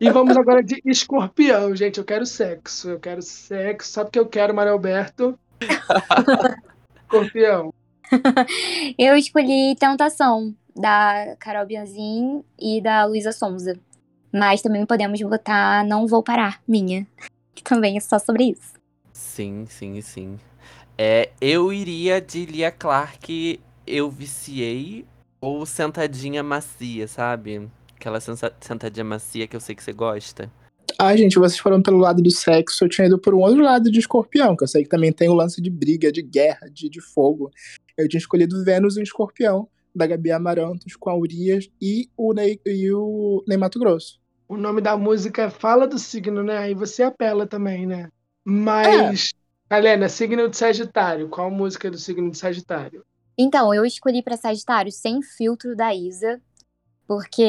[0.00, 1.98] E vamos agora de escorpião, gente.
[1.98, 2.90] Eu quero sexo.
[2.90, 3.92] Eu quero sexo.
[3.92, 5.38] Sabe o que eu quero, Mário Alberto?
[7.04, 7.72] escorpião.
[8.98, 13.78] Eu escolhi Tentação, da Carol Bianzin e da Luísa Sonza.
[14.32, 17.06] Mas também podemos botar Não Vou Parar, minha.
[17.54, 18.74] Que também é só sobre isso.
[19.12, 20.38] Sim, sim, sim.
[20.96, 25.04] É, eu iria de Lia Clark, eu viciei,
[25.40, 27.68] ou sentadinha macia, sabe?
[27.96, 30.50] Aquela sensa- sentadinha macia que eu sei que você gosta.
[30.98, 33.90] Ai, gente, vocês foram pelo lado do sexo, eu tinha ido por um outro lado
[33.90, 36.88] de escorpião, que eu sei que também tem o lance de briga, de guerra, de,
[36.88, 37.50] de fogo.
[37.96, 42.32] Eu tinha escolhido Vênus e o Escorpião, da Gabi Amarantos, com a Urias e o
[42.32, 44.20] Ney, e o Ney Mato Grosso.
[44.48, 46.58] O nome da música fala do signo, né?
[46.58, 48.08] Aí você apela também, né?
[48.44, 49.30] Mas,
[49.70, 51.28] Helena, signo de Sagitário.
[51.28, 53.04] Qual música do signo de Sagitário?
[53.36, 56.40] Então, eu escolhi pra Sagitário Sem Filtro da Isa,
[57.06, 57.44] porque,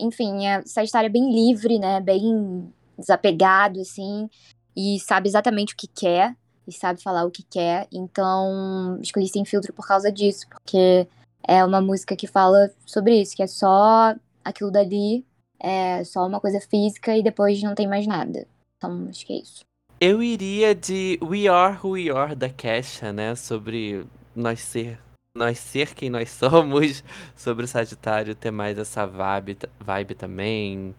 [0.00, 2.00] enfim, é, Sagitário é bem livre, né?
[2.00, 4.28] Bem desapegado, assim,
[4.76, 6.34] e sabe exatamente o que quer,
[6.66, 7.86] e sabe falar o que quer.
[7.92, 11.06] Então, escolhi Sem Filtro por causa disso, porque
[11.46, 14.14] é uma música que fala sobre isso, que é só
[14.44, 15.24] aquilo dali
[15.60, 18.46] é só uma coisa física e depois não tem mais nada.
[18.76, 19.67] Então, acho que é isso.
[20.00, 23.34] Eu iria de We Are Who We Are da Kesha, né?
[23.34, 24.96] Sobre nós ser,
[25.36, 27.02] nós ser quem nós somos,
[27.36, 30.94] sobre o Sagitário ter mais essa vibe, vibe também,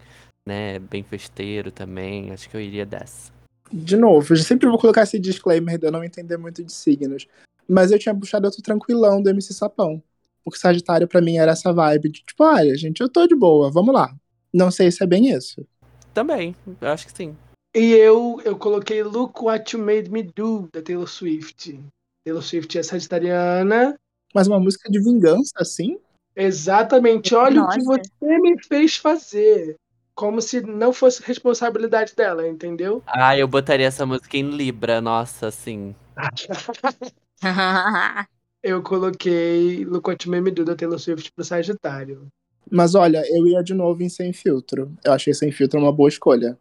[0.46, 0.80] né?
[0.80, 2.32] Bem festeiro também.
[2.32, 3.32] Acho que eu iria dessa.
[3.72, 7.26] De novo, eu sempre vou colocar esse disclaimer de eu não entender muito de signos.
[7.70, 10.04] Mas eu tinha puxado outro tranquilão do MC Sapão.
[10.44, 13.72] Porque Sagitário pra mim era essa vibe de tipo, olha, gente, eu tô de boa,
[13.72, 14.14] vamos lá.
[14.54, 15.66] Não sei se é bem isso.
[16.14, 17.34] Também, eu acho que sim.
[17.80, 21.80] E eu, eu coloquei Look What You Made Me Do, da Taylor Swift.
[22.26, 23.98] Taylor Swift é sagitariana.
[24.36, 25.98] Mas uma música de vingança, assim?
[26.36, 27.34] Exatamente.
[27.34, 27.80] Olha Nossa.
[27.80, 29.78] o que você me fez fazer.
[30.14, 33.02] Como se não fosse responsabilidade dela, entendeu?
[33.08, 35.96] Ah, eu botaria essa música em Libra, nossa, assim.
[38.62, 42.28] Eu coloquei Look What You Made Me Do, da Taylor Swift, pro Sagitário.
[42.70, 44.92] Mas olha, eu ia de novo em Sem Filtro.
[45.02, 46.58] Eu achei Sem Filtro uma boa escolha.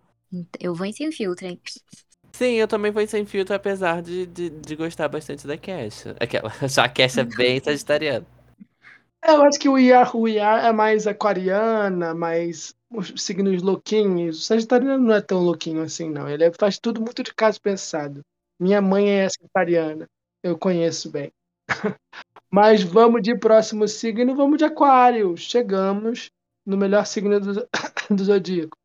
[0.61, 1.61] Eu vou em sem filtro, hein?
[2.33, 6.17] Sim, eu também fui sem filtro, apesar de, de, de gostar bastante da Kesha.
[6.21, 8.27] Aquela, já a Kesha é bem sagitariana.
[9.27, 14.39] Eu acho que o Iar We Are é mais aquariana, mais os signos louquinhos.
[14.39, 16.29] O Sagitariano não é tão louquinho assim, não.
[16.29, 18.23] Ele faz tudo muito de caso pensado.
[18.59, 20.09] Minha mãe é sagitariana.
[20.43, 21.33] Eu conheço bem.
[22.51, 25.37] Mas vamos de próximo signo, vamos de aquário.
[25.37, 26.31] Chegamos
[26.65, 27.69] no melhor signo do,
[28.11, 28.78] do zodíaco.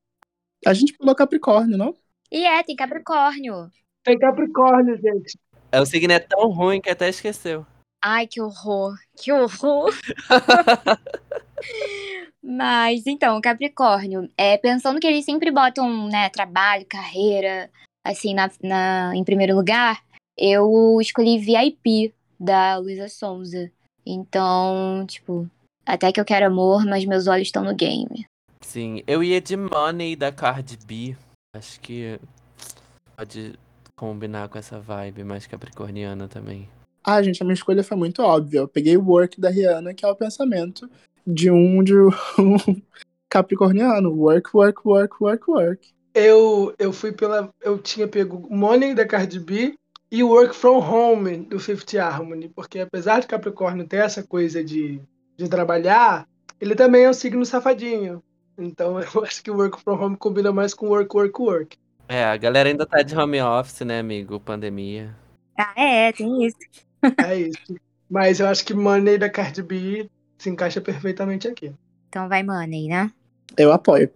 [0.65, 1.93] A gente pulou Capricórnio, não?
[2.31, 3.71] E é, tem Capricórnio.
[4.03, 5.37] Tem Capricórnio, gente.
[5.71, 7.65] É, O signo é tão ruim que até esqueceu.
[8.03, 8.95] Ai, que horror.
[9.17, 9.91] Que horror.
[12.41, 17.69] Mas, então, Capricórnio, é, pensando que eles sempre botam, né, trabalho, carreira,
[18.03, 20.03] assim, na, na- em primeiro lugar,
[20.37, 23.71] eu escolhi VIP, da Luísa Sonza.
[24.05, 25.49] Então, tipo,
[25.85, 28.25] até que eu quero amor, mas meus olhos estão no game.
[28.63, 31.15] Sim, eu ia de Money da Cardi B.
[31.55, 32.19] Acho que
[33.15, 33.53] pode
[33.95, 36.67] combinar com essa vibe mais capricorniana também.
[37.03, 38.59] Ah, gente, a minha escolha foi muito óbvia.
[38.59, 40.89] Eu peguei o Work da Rihanna, que é o pensamento
[41.27, 42.11] de um, de um
[43.29, 44.11] capricorniano.
[44.11, 45.89] Work, work, work, work, work.
[46.13, 47.49] Eu, eu fui pela.
[47.61, 49.75] Eu tinha pego Money da Cardi B
[50.11, 55.01] e Work From Home do Fifth Harmony, porque apesar de Capricórnio ter essa coisa de,
[55.35, 56.27] de trabalhar,
[56.61, 58.23] ele também é um signo safadinho.
[58.57, 61.77] Então eu acho que o Work From Home combina mais com Work, Work, Work.
[62.07, 64.39] É, a galera ainda tá de home office, né, amigo?
[64.39, 65.15] Pandemia.
[65.57, 66.57] Ah, é, tem isso.
[67.25, 67.75] É isso.
[68.09, 71.71] Mas eu acho que Money da Cardi B se encaixa perfeitamente aqui.
[72.09, 73.11] Então vai Money, né?
[73.57, 74.09] Eu apoio.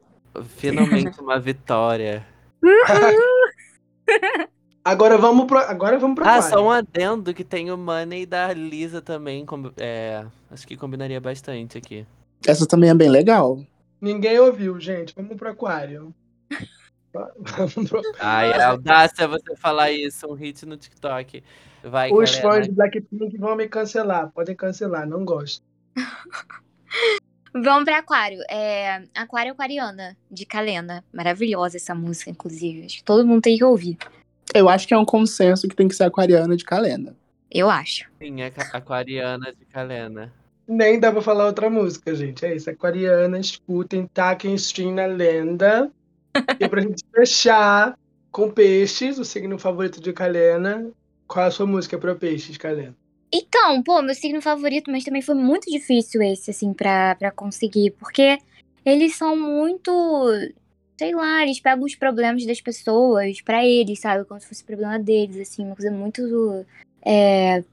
[0.57, 2.25] Finalmente uma vitória.
[4.83, 6.49] Agora vamos pro, agora vamos pro Ah, aquário.
[6.57, 9.45] só um adendo que tem o Money da Lisa também.
[9.45, 12.05] com- É, acho que combinaria bastante aqui.
[12.45, 13.59] Essa também é bem legal.
[13.99, 15.13] Ninguém ouviu, gente.
[15.17, 16.13] Vamos pro aquário.
[18.19, 21.43] Ai, é audácia você falar isso, um hit no TikTok.
[21.83, 22.41] Vai, Os galera.
[22.41, 24.31] fãs de Blackpink vão me cancelar.
[24.31, 25.63] Podem cancelar, não gosto.
[27.53, 28.39] Vamos pra Aquário.
[28.49, 31.03] É, Aquário Aquariana, de Kalena.
[31.11, 32.85] Maravilhosa essa música, inclusive.
[32.85, 33.97] Acho que todo mundo tem que ouvir.
[34.53, 37.15] Eu acho que é um consenso que tem que ser aquariana de Kalena.
[37.49, 38.05] Eu acho.
[38.19, 40.31] Sim, é aquariana de Kalena.
[40.67, 42.45] Nem dá pra falar outra música, gente.
[42.45, 42.69] É isso.
[42.69, 45.89] Aquariana, escutem, taquem stream na lenda.
[46.59, 47.97] e pra gente fechar
[48.31, 50.91] com peixes, o signo favorito de Kalena.
[51.27, 52.95] Qual a sua música pra peixes, Kalena?
[53.31, 57.91] Então, pô, meu signo favorito, mas também foi muito difícil esse, assim, pra, pra conseguir.
[57.91, 58.37] Porque
[58.85, 59.91] eles são muito.
[60.97, 64.25] Sei lá, eles pegam os problemas das pessoas pra eles, sabe?
[64.25, 66.65] Como se fosse problema deles, assim, uma coisa muito.
[67.05, 67.63] É,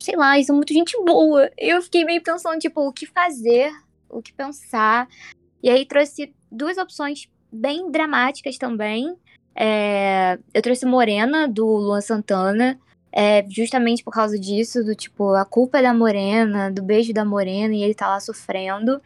[0.00, 1.50] sei lá, eles são muito gente boa.
[1.56, 3.70] Eu fiquei meio pensando, tipo, o que fazer,
[4.08, 5.08] o que pensar.
[5.62, 9.16] E aí trouxe duas opções bem dramáticas também.
[9.54, 12.80] É, eu trouxe Morena, do Luan Santana.
[13.12, 17.24] É, justamente por causa disso, do tipo, a culpa é da Morena, do beijo da
[17.24, 19.00] Morena, e ele tá lá sofrendo.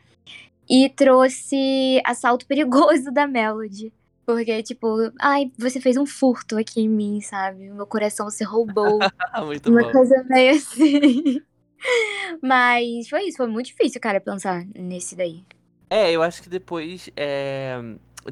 [0.69, 3.93] E trouxe Assalto Perigoso da Melody.
[4.27, 4.87] Porque, tipo,
[5.21, 7.71] ai, você fez um furto aqui em mim, sabe?
[7.71, 8.99] Meu coração você roubou.
[9.45, 9.93] Muito Uma bom.
[9.93, 11.41] coisa meio assim.
[12.43, 15.45] Mas foi isso, foi muito difícil, cara, pensar nesse daí.
[15.91, 17.79] É, eu acho que depois é,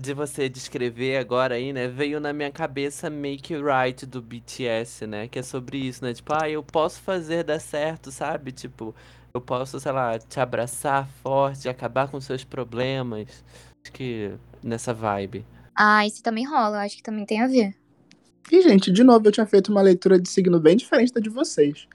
[0.00, 5.28] de você descrever agora aí, né, veio na minha cabeça Make Right do BTS, né,
[5.28, 8.94] que é sobre isso, né, tipo, ah, eu posso fazer dar certo, sabe, tipo,
[9.34, 13.44] eu posso, sei lá, te abraçar forte, acabar com seus problemas,
[13.84, 14.32] acho que
[14.62, 15.44] nessa vibe.
[15.74, 17.74] Ah, isso também rola, acho que também tem a ver.
[18.50, 21.30] E, gente, de novo, eu tinha feito uma leitura de signo bem diferente da de
[21.30, 21.86] vocês.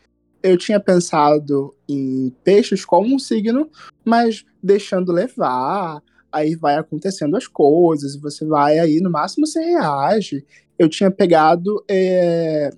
[0.42, 3.70] Eu tinha pensado em peixes como um signo,
[4.06, 6.02] mas deixando levar,
[6.32, 10.46] aí vai acontecendo as coisas, você vai aí, no máximo você reage.
[10.78, 12.70] Eu tinha pegado é,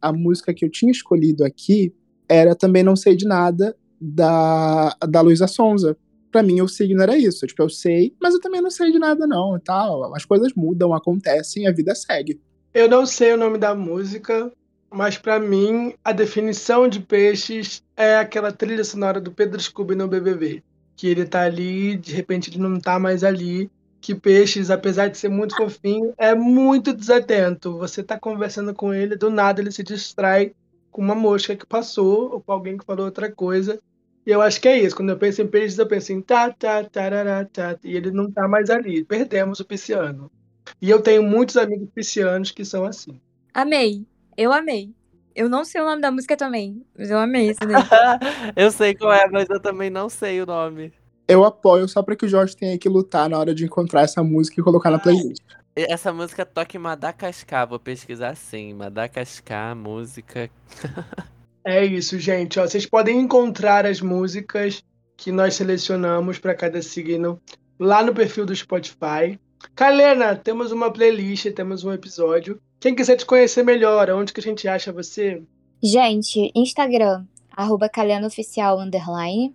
[0.00, 1.94] a música que eu tinha escolhido aqui,
[2.28, 5.96] era também Não Sei de Nada, da, da Luísa Sonza.
[6.34, 7.46] Pra mim, o signo era isso.
[7.46, 9.56] Tipo, eu sei, mas eu também não sei de nada, não.
[9.60, 10.12] Tal.
[10.16, 12.40] As coisas mudam, acontecem, a vida segue.
[12.74, 14.50] Eu não sei o nome da música,
[14.90, 20.08] mas para mim a definição de peixes é aquela trilha sonora do Pedro Scooby no
[20.08, 20.60] BBB,
[20.96, 23.70] que ele tá ali, de repente ele não tá mais ali,
[24.00, 27.78] que peixes, apesar de ser muito fofinho, é muito desatento.
[27.78, 30.52] Você tá conversando com ele, do nada ele se distrai
[30.90, 33.78] com uma mosca que passou ou com alguém que falou outra coisa.
[34.26, 34.96] E eu acho que é isso.
[34.96, 38.30] Quando eu penso em peixes, eu penso em tá, tá, tarará, tá, e ele não
[38.30, 39.04] tá mais ali.
[39.04, 40.30] Perdemos o pisciano.
[40.80, 43.20] E eu tenho muitos amigos piscianos que são assim.
[43.52, 44.06] Amei.
[44.36, 44.94] Eu amei.
[45.34, 47.74] Eu não sei o nome da música também, mas eu amei esse daí.
[48.56, 50.92] eu sei qual é, mas eu também não sei o nome.
[51.26, 54.22] Eu apoio só pra que o Jorge tenha que lutar na hora de encontrar essa
[54.22, 55.42] música e colocar na playlist.
[55.74, 58.74] Essa música toca em Madagascar, vou pesquisar sim.
[58.74, 60.48] Madagascar, música.
[61.64, 62.58] é isso, gente.
[62.60, 64.82] Ó, vocês podem encontrar as músicas
[65.16, 67.40] que nós selecionamos para cada signo
[67.78, 69.38] lá no perfil do Spotify.
[69.74, 72.60] Kalena, temos uma playlist, temos um episódio.
[72.78, 75.42] Quem quiser te conhecer melhor, onde que a gente acha você?
[75.82, 77.90] Gente, Instagram, arroba
[78.26, 79.54] Oficial, underline.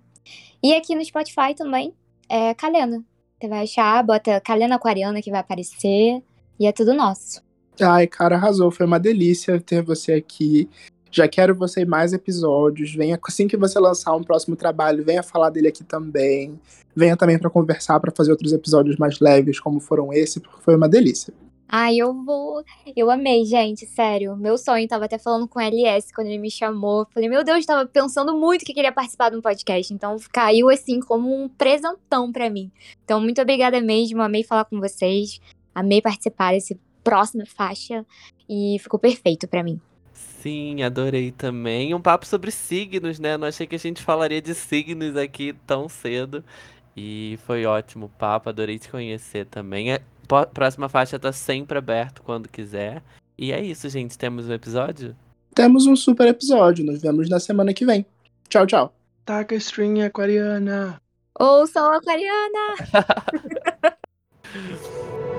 [0.64, 1.94] E aqui no Spotify também,
[2.28, 3.04] é Kalena.
[3.40, 6.22] Você vai achar, bota Kalena Aquariana que vai aparecer.
[6.60, 7.42] E é tudo nosso.
[7.80, 8.70] Ai, cara, arrasou.
[8.70, 10.70] Foi uma delícia ter você aqui.
[11.12, 12.94] Já quero você em mais episódios.
[12.94, 16.60] Venha assim que você lançar um próximo trabalho, venha falar dele aqui também.
[16.96, 20.76] Venha também para conversar, para fazer outros episódios mais leves, como foram esse, porque foi
[20.76, 21.34] uma delícia.
[21.72, 22.64] Ai, eu vou.
[22.96, 24.36] Eu amei, gente, sério.
[24.36, 27.06] Meu sonho, tava até falando com o LS quando ele me chamou.
[27.14, 29.94] Falei, meu Deus, tava pensando muito que queria participar de um podcast.
[29.94, 32.72] Então caiu assim como um presentão para mim.
[33.06, 34.20] Então, muito obrigada mesmo.
[34.20, 35.40] Amei falar com vocês.
[35.74, 38.04] Amei participar desse próxima faixa.
[38.50, 39.80] E ficou perfeito para mim.
[40.42, 41.94] Sim, adorei também.
[41.94, 43.38] Um papo sobre signos, né?
[43.38, 46.44] Não achei que a gente falaria de signos aqui tão cedo.
[46.96, 49.92] E foi ótimo o papo, adorei te conhecer também.
[49.92, 53.04] A é, próxima faixa tá sempre aberto quando quiser.
[53.38, 54.18] E é isso, gente.
[54.18, 55.16] Temos um episódio?
[55.54, 56.86] Temos um super episódio.
[56.86, 58.06] Nos vemos na semana que vem.
[58.48, 58.94] Tchau, tchau.
[59.26, 61.02] Taca string aquariana.
[61.38, 62.76] Ouçam aquariana!